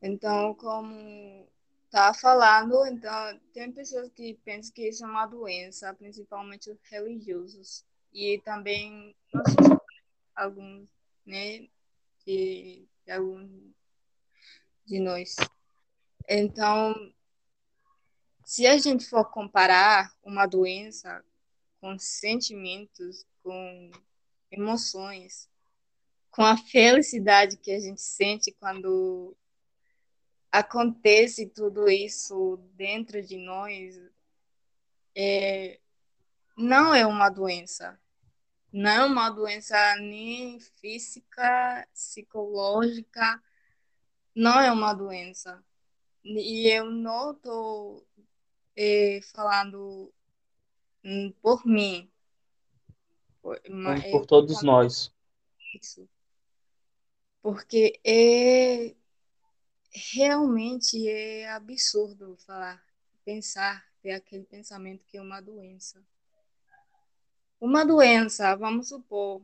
Então, 0.00 0.54
como 0.54 1.46
tá 1.90 2.14
falando, 2.14 2.86
então 2.86 3.40
tem 3.52 3.72
pessoas 3.72 4.10
que 4.10 4.34
pensam 4.44 4.72
que 4.72 4.88
isso 4.88 5.04
é 5.04 5.08
uma 5.08 5.26
doença, 5.26 5.92
principalmente 5.94 6.70
os 6.70 6.78
religiosos 6.88 7.84
e 8.12 8.40
também 8.44 9.16
nossos 9.32 9.78
alguns, 10.36 10.88
né, 11.26 11.68
de, 12.24 12.86
de 13.04 13.12
alguns 13.12 13.50
de 14.86 15.00
nós. 15.00 15.34
Então, 16.28 16.94
se 18.48 18.66
a 18.66 18.78
gente 18.78 19.04
for 19.04 19.26
comparar 19.26 20.10
uma 20.22 20.46
doença 20.46 21.22
com 21.82 21.98
sentimentos, 21.98 23.26
com 23.42 23.90
emoções, 24.50 25.50
com 26.30 26.42
a 26.42 26.56
felicidade 26.56 27.58
que 27.58 27.70
a 27.70 27.78
gente 27.78 28.00
sente 28.00 28.50
quando 28.52 29.36
acontece 30.50 31.44
tudo 31.44 31.90
isso 31.90 32.56
dentro 32.72 33.20
de 33.20 33.36
nós, 33.36 34.00
é, 35.14 35.78
não 36.56 36.94
é 36.94 37.04
uma 37.04 37.28
doença. 37.28 38.00
Não 38.72 38.90
é 38.90 39.04
uma 39.04 39.28
doença 39.28 39.76
nem 39.96 40.58
física, 40.58 41.86
psicológica, 41.92 43.42
não 44.34 44.58
é 44.58 44.72
uma 44.72 44.94
doença. 44.94 45.62
E 46.24 46.66
eu 46.66 46.90
não 46.90 47.32
estou 47.32 48.07
é, 48.80 49.20
falando 49.34 50.12
hum, 51.04 51.34
por 51.42 51.66
mim. 51.66 52.08
Por, 53.42 53.60
por 54.12 54.24
todos 54.24 54.62
nós. 54.62 55.12
Isso. 55.74 56.08
Porque 57.42 57.98
é 58.04 58.94
realmente 59.90 61.08
é 61.08 61.50
absurdo 61.50 62.36
falar, 62.46 62.80
pensar, 63.24 63.84
ter 64.00 64.12
aquele 64.12 64.44
pensamento 64.44 65.04
que 65.06 65.16
é 65.16 65.22
uma 65.22 65.40
doença. 65.40 66.00
Uma 67.60 67.84
doença, 67.84 68.54
vamos 68.54 68.90
supor, 68.90 69.42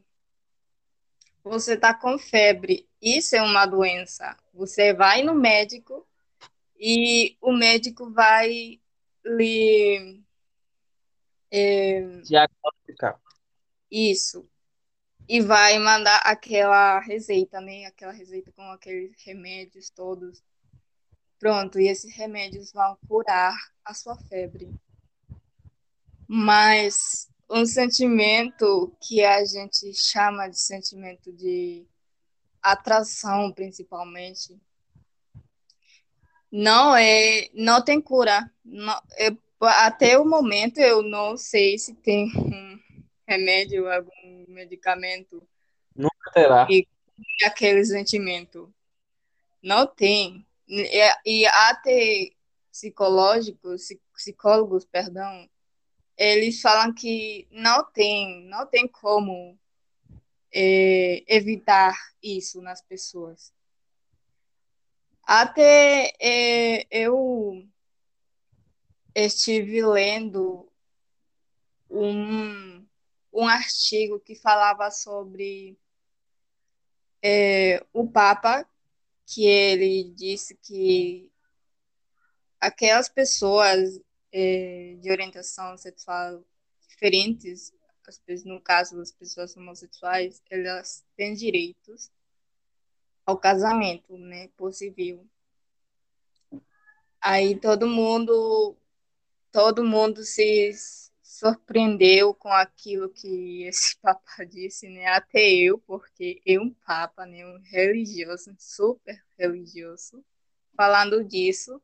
você 1.42 1.74
está 1.74 1.92
com 1.92 2.16
febre, 2.18 2.88
isso 3.02 3.34
é 3.34 3.42
uma 3.42 3.66
doença. 3.66 4.36
Você 4.52 4.92
vai 4.92 5.22
no 5.22 5.34
médico 5.34 6.06
e 6.78 7.36
o 7.40 7.52
médico 7.52 8.10
vai 8.10 8.80
lhe. 9.24 10.22
É, 11.50 12.00
Diagnosticar. 12.22 13.20
Isso. 13.90 14.48
E 15.28 15.40
vai 15.40 15.78
mandar 15.78 16.18
aquela 16.18 17.00
receita, 17.00 17.60
né? 17.60 17.86
Aquela 17.86 18.12
receita 18.12 18.52
com 18.52 18.62
aqueles 18.70 19.12
remédios 19.24 19.88
todos. 19.90 20.42
Pronto, 21.38 21.78
e 21.78 21.88
esses 21.88 22.14
remédios 22.14 22.72
vão 22.72 22.96
curar 23.08 23.54
a 23.84 23.94
sua 23.94 24.16
febre. 24.16 24.74
Mas 26.26 27.28
um 27.48 27.64
sentimento 27.66 28.96
que 29.00 29.22
a 29.22 29.44
gente 29.44 29.92
chama 29.94 30.48
de 30.48 30.58
sentimento 30.58 31.32
de 31.32 31.86
atração, 32.62 33.52
principalmente, 33.52 34.58
não 36.56 36.94
é, 36.94 37.50
não 37.52 37.82
tem 37.82 38.00
cura. 38.00 38.48
Não, 38.64 38.96
eu, 39.18 39.36
até 39.60 40.16
o 40.16 40.24
momento 40.24 40.78
eu 40.78 41.02
não 41.02 41.36
sei 41.36 41.76
se 41.76 41.94
tem 41.94 42.30
um 42.36 42.78
remédio, 43.26 43.90
algum 43.90 44.44
medicamento. 44.46 45.42
Nunca 45.96 46.30
terá. 46.32 46.68
E 46.70 46.86
aquele 47.44 47.84
sentimento. 47.84 48.72
Não 49.60 49.84
tem. 49.84 50.46
E, 50.68 51.00
e 51.26 51.44
até 51.44 52.30
psicológicos, 52.70 53.88
psicólogos, 54.12 54.84
perdão, 54.84 55.50
eles 56.16 56.60
falam 56.60 56.94
que 56.94 57.48
não 57.50 57.84
tem, 57.84 58.44
não 58.44 58.64
tem 58.64 58.86
como 58.86 59.58
é, 60.54 61.24
evitar 61.26 61.96
isso 62.22 62.62
nas 62.62 62.80
pessoas. 62.80 63.52
Até 65.26 66.12
é, 66.20 66.86
eu 66.90 67.66
estive 69.14 69.82
lendo 69.82 70.70
um, 71.88 72.86
um 73.32 73.48
artigo 73.48 74.20
que 74.20 74.34
falava 74.34 74.90
sobre 74.90 75.78
é, 77.22 77.82
o 77.90 78.06
Papa, 78.06 78.68
que 79.24 79.46
ele 79.46 80.10
disse 80.10 80.56
que 80.56 81.32
aquelas 82.60 83.08
pessoas 83.08 83.98
é, 84.30 84.96
de 85.00 85.10
orientação 85.10 85.76
sexual 85.78 86.44
diferentes, 86.86 87.72
no 88.44 88.60
caso 88.60 88.96
das 88.96 89.10
pessoas 89.10 89.56
homossexuais, 89.56 90.42
elas 90.50 91.02
têm 91.16 91.34
direitos 91.34 92.10
ao 93.26 93.38
casamento, 93.38 94.16
né, 94.18 94.48
por 94.56 94.72
civil. 94.72 95.28
Aí 97.20 97.58
todo 97.58 97.86
mundo, 97.86 98.76
todo 99.50 99.84
mundo 99.84 100.22
se 100.22 100.72
surpreendeu 101.22 102.34
com 102.34 102.52
aquilo 102.52 103.08
que 103.08 103.64
esse 103.68 103.96
papa 104.00 104.44
disse, 104.44 104.88
né, 104.88 105.06
até 105.06 105.50
eu, 105.50 105.78
porque 105.78 106.40
eu 106.44 106.62
um 106.62 106.74
papa, 106.86 107.26
né, 107.26 107.46
um 107.46 107.60
religioso, 107.62 108.54
super 108.58 109.22
religioso, 109.38 110.24
falando 110.76 111.24
disso, 111.24 111.80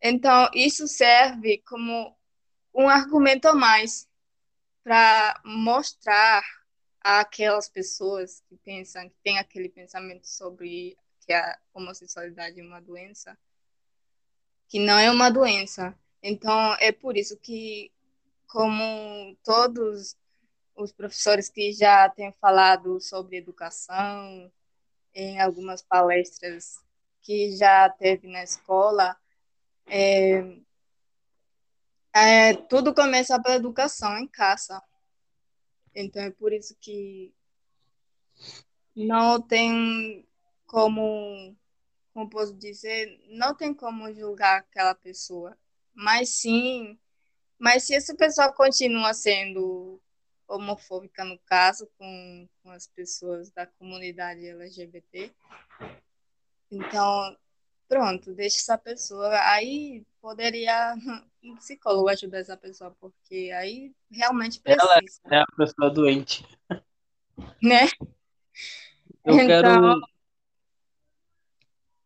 então, 0.00 0.48
isso 0.54 0.86
serve 0.86 1.58
como 1.66 2.16
um 2.74 2.88
argumento 2.88 3.48
a 3.48 3.54
mais 3.54 4.08
para 4.84 5.40
mostrar 5.44 6.42
àquelas 7.00 7.68
pessoas 7.68 8.42
que 8.48 8.56
pensam, 8.56 9.08
que 9.08 9.16
têm 9.22 9.38
aquele 9.38 9.68
pensamento 9.68 10.26
sobre 10.26 10.96
que 11.20 11.32
a 11.32 11.58
homossexualidade 11.74 12.60
é 12.60 12.62
uma 12.62 12.80
doença, 12.80 13.38
que 14.68 14.78
não 14.78 14.98
é 14.98 15.10
uma 15.10 15.30
doença. 15.30 15.98
Então, 16.22 16.74
é 16.80 16.92
por 16.92 17.16
isso 17.16 17.36
que, 17.36 17.92
como 18.46 19.36
todos 19.44 20.16
os 20.74 20.92
professores 20.92 21.48
que 21.48 21.72
já 21.72 22.08
têm 22.08 22.32
falado 22.40 23.00
sobre 23.00 23.36
educação, 23.36 24.50
em 25.14 25.40
algumas 25.40 25.82
palestras 25.82 26.76
que 27.22 27.56
já 27.56 27.88
teve 27.90 28.28
na 28.28 28.42
escola, 28.42 29.16
é, 29.86 30.58
é, 32.14 32.54
tudo 32.54 32.94
começa 32.94 33.40
pela 33.42 33.56
educação 33.56 34.16
em 34.18 34.26
casa. 34.26 34.82
Então 35.94 36.22
é 36.22 36.30
por 36.30 36.52
isso 36.52 36.76
que 36.80 37.32
não 38.94 39.40
tem 39.40 40.26
como, 40.66 41.56
como 42.12 42.28
posso 42.28 42.54
dizer, 42.54 43.20
não 43.28 43.54
tem 43.54 43.72
como 43.72 44.12
julgar 44.12 44.58
aquela 44.58 44.94
pessoa. 44.94 45.56
Mas 45.94 46.30
sim, 46.30 46.98
mas 47.58 47.84
se 47.84 47.94
essa 47.94 48.14
pessoa 48.14 48.52
continua 48.52 49.12
sendo 49.14 50.00
homofóbica, 50.46 51.24
no 51.24 51.38
caso, 51.40 51.88
com, 51.98 52.48
com 52.62 52.70
as 52.70 52.86
pessoas 52.86 53.50
da 53.50 53.66
comunidade 53.66 54.46
LGBT, 54.46 55.32
então, 56.70 57.36
pronto, 57.88 58.34
deixa 58.34 58.58
essa 58.58 58.78
pessoa. 58.78 59.30
Aí 59.50 60.04
poderia 60.20 60.94
um 61.42 61.56
psicólogo 61.56 62.08
ajudar 62.08 62.38
essa 62.38 62.56
pessoa, 62.56 62.94
porque 63.00 63.50
aí 63.54 63.94
realmente 64.10 64.60
precisa. 64.60 64.84
Ela 64.84 65.00
é 65.30 65.40
a 65.40 65.46
pessoa 65.56 65.90
doente. 65.90 66.46
Né? 67.62 67.86
Eu 69.24 69.34
então, 69.34 69.46
quero. 69.46 70.00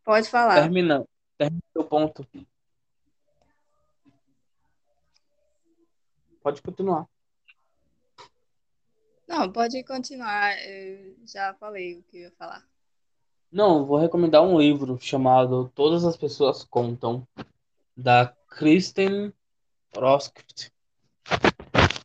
Pode 0.05 0.29
falar. 0.29 0.63
Termina. 0.63 1.07
Termina 1.39 1.63
o 1.77 1.85
ponto. 1.85 2.27
Pode 6.43 6.61
continuar. 6.61 7.07
Não, 9.29 9.51
pode 9.51 9.83
continuar. 9.85 10.55
Eu 10.67 11.17
já 11.25 11.55
falei 11.55 11.99
o 11.99 12.03
que 12.03 12.19
eu 12.19 12.23
ia 12.23 12.33
falar. 12.33 12.67
Não, 13.51 13.87
vou 13.87 13.99
recomendar 13.99 14.43
um 14.43 14.59
livro 14.59 14.99
chamado 15.01 15.71
Todas 15.75 16.05
as 16.05 16.17
Pessoas 16.17 16.65
Contam, 16.65 17.27
da 17.97 18.35
Kristen 18.57 19.33
Roskft. 19.97 20.71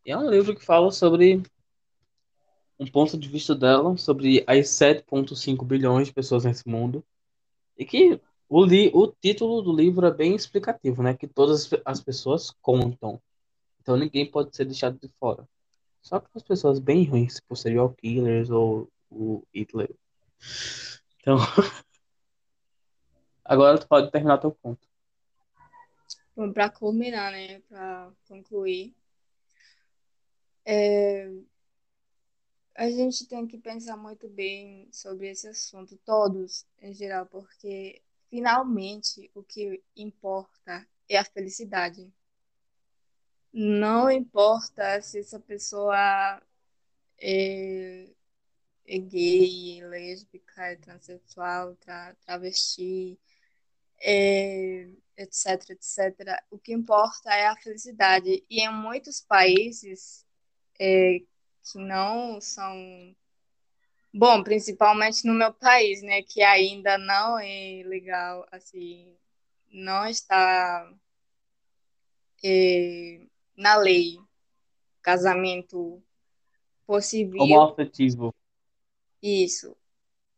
É 0.05 0.17
um 0.17 0.29
livro 0.29 0.55
que 0.55 0.63
fala 0.63 0.91
sobre 0.91 1.43
um 2.79 2.86
ponto 2.86 3.17
de 3.17 3.27
vista 3.27 3.53
dela 3.53 3.97
sobre 3.97 4.43
as 4.47 4.67
7,5 4.67 5.65
bilhões 5.65 6.07
de 6.07 6.13
pessoas 6.13 6.45
nesse 6.45 6.67
mundo. 6.67 7.03
E 7.77 7.86
que 7.86 8.21
o, 8.47 8.63
li 8.63 8.89
o 8.93 9.07
título 9.07 9.62
do 9.62 9.75
livro 9.75 10.05
é 10.05 10.13
bem 10.13 10.36
explicativo, 10.36 11.03
né? 11.03 11.13
Que 11.13 11.27
todas 11.27 11.69
as 11.86 12.01
pessoas 12.01 12.51
contam. 12.62 13.21
Então 13.81 13.97
ninguém 13.97 14.25
pode 14.29 14.55
ser 14.55 14.65
deixado 14.65 14.97
de 14.99 15.10
fora. 15.19 15.47
Só 16.01 16.19
que 16.19 16.29
as 16.33 16.43
pessoas 16.43 16.79
bem 16.79 17.03
ruins, 17.03 17.36
tipo 17.36 17.55
serial 17.55 17.93
killers 17.93 18.49
ou 18.49 18.89
o 19.10 19.43
Hitler. 19.53 19.93
Então. 21.19 21.38
Agora 23.43 23.77
tu 23.77 23.88
pode 23.88 24.12
terminar 24.12 24.38
teu 24.38 24.51
ponto. 24.51 24.87
Para 26.54 26.69
culminar, 26.69 27.32
né? 27.32 27.60
Para 27.62 28.12
concluir. 28.28 28.95
É... 30.65 31.32
A 32.76 32.89
gente 32.89 33.28
tem 33.28 33.47
que 33.47 33.58
pensar 33.58 33.97
muito 33.97 34.30
bem 34.30 34.88
sobre 34.91 35.30
esse 35.30 35.47
assunto, 35.47 35.97
todos 36.06 36.65
em 36.80 36.93
geral, 36.93 37.26
porque 37.26 38.02
finalmente 38.30 39.32
o 39.34 39.41
que 39.41 39.82
importa 39.95 40.88
é 41.10 41.17
a 41.17 41.26
felicidade 41.26 42.12
não 43.60 44.12
importa 44.12 45.02
se 45.02 45.19
essa 45.19 45.39
pessoa 45.39 46.41
é, 47.19 48.08
é 48.86 48.97
gay, 49.00 49.84
lésbica, 49.84 50.67
é 50.67 50.76
transexual, 50.76 51.76
tra 51.78 52.13
travesti, 52.23 53.19
é, 54.01 54.88
etc, 55.17 55.69
etc. 55.69 56.43
O 56.51 56.57
que 56.57 56.73
importa 56.73 57.33
é 57.33 57.47
a 57.47 57.55
felicidade. 57.55 58.43
E 58.49 58.62
em 58.62 58.71
muitos 58.71 59.21
países 59.21 60.25
é, 60.79 61.19
que 61.63 61.77
não 61.79 62.39
são 62.41 63.15
Bom, 64.13 64.41
principalmente 64.41 65.27
no 65.27 65.33
meu 65.33 65.53
país, 65.53 66.01
né, 66.01 66.23
que 66.23 66.41
ainda 66.41 66.97
não 66.97 67.38
é 67.38 67.83
legal, 67.86 68.47
assim, 68.51 69.15
não 69.71 70.07
está 70.07 70.91
é, 72.43 73.21
na 73.55 73.75
lei 73.75 74.17
casamento 75.03 76.01
possível. 76.86 77.41
Homoafetivo. 77.41 78.33
Isso, 79.21 79.77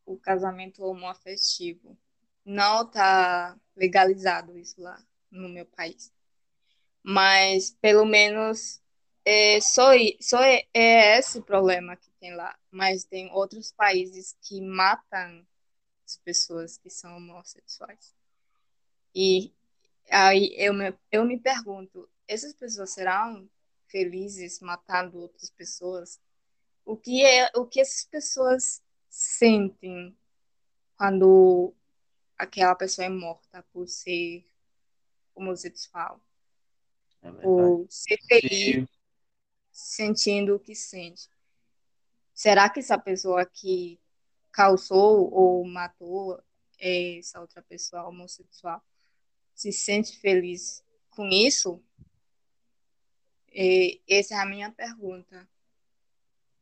o 0.06 0.18
casamento 0.18 0.84
homoafetivo. 0.84 1.98
Não 2.52 2.82
está 2.82 3.56
legalizado 3.76 4.58
isso 4.58 4.82
lá 4.82 5.00
no 5.30 5.48
meu 5.48 5.68
país. 5.68 6.12
Mas 7.04 7.70
pelo 7.80 8.08
menos 8.08 8.82
é, 9.24 9.62
só, 9.62 9.92
só 10.20 10.42
é, 10.42 10.66
é 10.74 11.20
esse 11.20 11.44
problema 11.44 11.96
que 11.96 12.10
tem 12.20 12.34
lá. 12.36 12.58
Mas 12.72 13.04
tem 13.04 13.32
outros 13.32 13.72
países 13.72 14.36
que 14.42 14.60
matam 14.62 15.46
as 16.04 16.18
pessoas 16.18 16.76
que 16.76 16.90
são 16.90 17.18
homossexuais. 17.18 18.16
E 19.14 19.54
aí 20.10 20.52
eu 20.58 20.74
me, 20.74 20.92
eu 21.12 21.24
me 21.24 21.38
pergunto, 21.40 22.10
essas 22.28 22.52
pessoas 22.54 22.90
serão 22.90 23.48
felizes 23.88 24.60
matando 24.60 25.20
outras 25.20 25.52
pessoas? 25.52 26.20
O 26.84 26.98
que 26.98 27.24
é 27.24 27.52
o 27.56 27.68
que 27.68 27.80
essas 27.80 28.06
pessoas 28.06 28.82
sentem 29.08 30.18
quando 30.98 31.76
aquela 32.40 32.74
pessoa 32.74 33.06
é 33.06 33.10
morta 33.10 33.62
por 33.74 33.86
ser 33.90 34.46
homossexual? 35.36 36.24
É 37.22 37.30
por 37.30 37.86
ser 37.90 38.18
feliz, 38.28 38.76
Sim. 38.76 38.88
sentindo 39.70 40.56
o 40.56 40.60
que 40.60 40.74
sente. 40.74 41.30
Será 42.34 42.70
que 42.70 42.80
essa 42.80 42.98
pessoa 42.98 43.46
que 43.46 44.00
causou 44.54 45.30
ou 45.34 45.66
matou 45.66 46.42
essa 46.80 47.42
outra 47.42 47.62
pessoa 47.62 48.08
homossexual 48.08 48.82
se 49.54 49.74
sente 49.74 50.18
feliz 50.18 50.82
com 51.10 51.28
isso? 51.28 51.84
E 53.52 54.02
essa 54.08 54.36
é 54.36 54.38
a 54.38 54.46
minha 54.46 54.72
pergunta. 54.72 55.46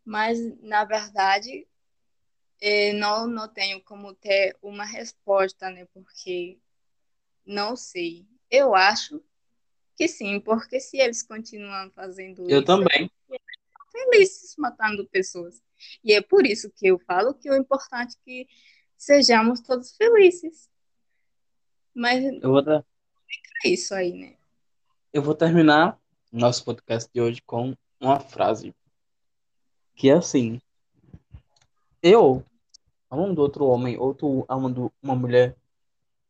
Mas, 0.03 0.39
na 0.61 0.83
verdade, 0.83 1.67
não, 2.93 3.27
não 3.27 3.47
tenho 3.47 3.81
como 3.83 4.13
ter 4.13 4.55
uma 4.61 4.83
resposta, 4.83 5.69
né? 5.69 5.85
Porque 5.93 6.59
não 7.45 7.75
sei. 7.75 8.25
Eu 8.49 8.73
acho 8.75 9.21
que 9.95 10.07
sim, 10.07 10.39
porque 10.39 10.79
se 10.79 10.97
eles 10.97 11.23
continuam 11.23 11.89
fazendo 11.91 12.49
eu 12.49 12.59
isso. 12.59 12.65
também. 12.65 13.11
Felizes 13.91 14.55
matando 14.57 15.07
pessoas. 15.07 15.61
E 16.03 16.13
é 16.13 16.21
por 16.21 16.45
isso 16.45 16.69
que 16.71 16.87
eu 16.87 16.99
falo 16.99 17.33
que 17.33 17.49
o 17.49 17.55
importante 17.55 18.15
é 18.15 18.23
que 18.23 18.47
sejamos 18.95 19.61
todos 19.61 19.95
felizes. 19.95 20.69
Mas 21.93 22.23
eu 22.23 22.51
vou 22.51 22.61
dar... 22.61 22.85
é 23.65 23.69
isso 23.69 23.93
aí, 23.93 24.13
né? 24.13 24.37
Eu 25.11 25.21
vou 25.23 25.33
terminar 25.33 25.99
nosso 26.31 26.63
podcast 26.63 27.09
de 27.11 27.19
hoje 27.19 27.41
com 27.41 27.75
uma 27.99 28.19
frase 28.19 28.75
que 29.95 30.09
é 30.09 30.13
assim: 30.13 30.61
Eu 32.03 32.45
amando 33.09 33.41
outro 33.41 33.65
homem, 33.65 33.97
ou 33.97 34.13
tu 34.13 34.45
amando 34.47 34.91
uma 35.01 35.15
mulher, 35.15 35.55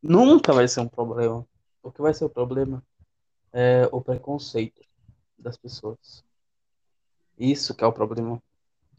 nunca 0.01 0.53
vai 0.53 0.67
ser 0.67 0.81
um 0.81 0.87
problema. 0.87 1.47
O 1.81 1.91
que 1.91 2.01
vai 2.01 2.13
ser 2.13 2.25
o 2.25 2.29
problema 2.29 2.83
é 3.53 3.87
o 3.91 4.01
preconceito 4.01 4.81
das 5.37 5.57
pessoas. 5.57 6.23
Isso 7.37 7.75
que 7.75 7.83
é 7.83 7.87
o 7.87 7.93
problema. 7.93 8.41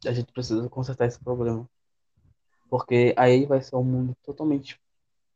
A 0.07 0.13
gente 0.13 0.33
precisa 0.33 0.69
consertar 0.69 1.07
esse 1.07 1.19
problema. 1.19 1.69
Porque 2.71 3.15
aí 3.17 3.47
vai 3.47 3.63
ser 3.63 3.77
um 3.77 3.85
mundo 3.85 4.17
totalmente 4.23 4.81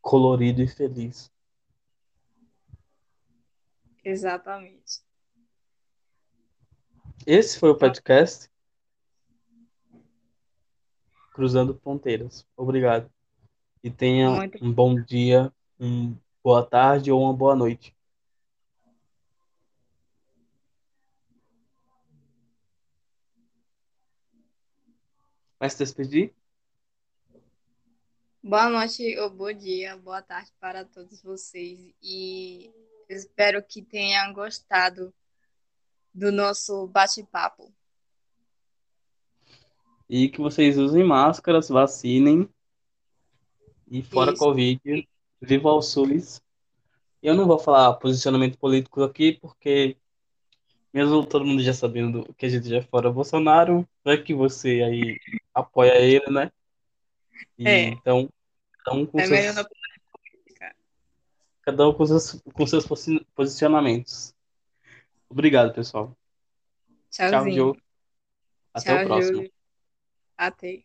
colorido 0.01 0.63
e 0.63 0.69
feliz. 0.69 1.31
Exatamente. 4.05 5.01
Esse 7.27 7.59
foi 7.59 7.71
o 7.71 7.79
podcast 7.79 8.52
Cruzando 11.33 11.79
Fronteiras. 11.83 12.47
Obrigado. 12.57 13.11
E 13.83 13.91
tenha 13.91 14.31
Muito... 14.31 14.65
um 14.65 14.73
bom 14.73 15.01
dia, 15.01 15.53
uma 15.79 16.17
boa 16.43 16.65
tarde 16.65 17.11
ou 17.11 17.23
uma 17.23 17.33
boa 17.33 17.57
noite. 17.57 17.97
Vai 25.59 25.71
se 25.71 25.79
despedir? 25.79 26.35
Boa 28.43 28.69
noite 28.69 29.19
ou 29.19 29.31
bom 29.31 29.53
dia, 29.53 29.97
boa 29.97 30.21
tarde 30.21 30.53
para 30.61 30.85
todos 30.85 31.23
vocês. 31.23 31.95
E 32.03 32.73
Espero 33.13 33.63
que 33.63 33.83
tenham 33.83 34.33
gostado 34.33 35.13
do 36.15 36.33
nosso 36.33 36.87
bate-papo. 36.87 37.73
E 40.15 40.29
que 40.29 40.43
vocês 40.43 40.77
usem 40.77 41.03
máscaras, 41.03 41.71
vacinem. 41.71 42.47
E 43.91 44.03
fora 44.03 44.33
Isso. 44.33 44.41
Covid, 44.45 45.09
viva 45.41 45.73
o 45.73 45.81
SUS. 45.81 46.43
Eu 47.23 47.35
não 47.35 47.47
vou 47.47 47.59
falar 47.59 47.95
posicionamento 47.95 48.59
político 48.59 49.03
aqui, 49.03 49.39
porque 49.41 49.97
mesmo 50.93 51.25
todo 51.25 51.47
mundo 51.47 51.63
já 51.63 51.73
sabendo 51.73 52.31
que 52.37 52.45
a 52.45 52.49
gente 52.51 52.69
já 52.69 52.77
é 52.77 52.83
fora 52.83 53.11
Bolsonaro, 53.11 53.89
vai 54.05 54.23
que 54.23 54.35
você 54.35 54.83
aí 54.83 55.19
apoia 55.55 55.99
ele, 55.99 56.31
né? 56.31 56.53
E 57.57 57.67
É. 57.67 57.85
então, 57.89 58.29
cada 58.85 58.99
um 58.99 59.07
com 59.07 59.19
É 59.19 59.25
seus, 59.27 59.57
não 59.57 59.65
cada 61.63 61.89
um 61.89 61.95
com 61.95 62.05
seus, 62.05 62.43
com 62.53 62.67
seus 62.67 62.87
posi- 62.87 63.27
posicionamentos. 63.35 64.35
Obrigado, 65.31 65.73
pessoal. 65.73 66.15
Tchau, 67.11 67.31
Tchauzinho. 67.31 67.55
Diogo. 67.55 67.83
Até 68.75 68.93
o 68.93 68.97
Tchau, 68.99 69.07
próximo. 69.07 69.37
Júlio. 69.37 69.62
Até. 70.47 70.85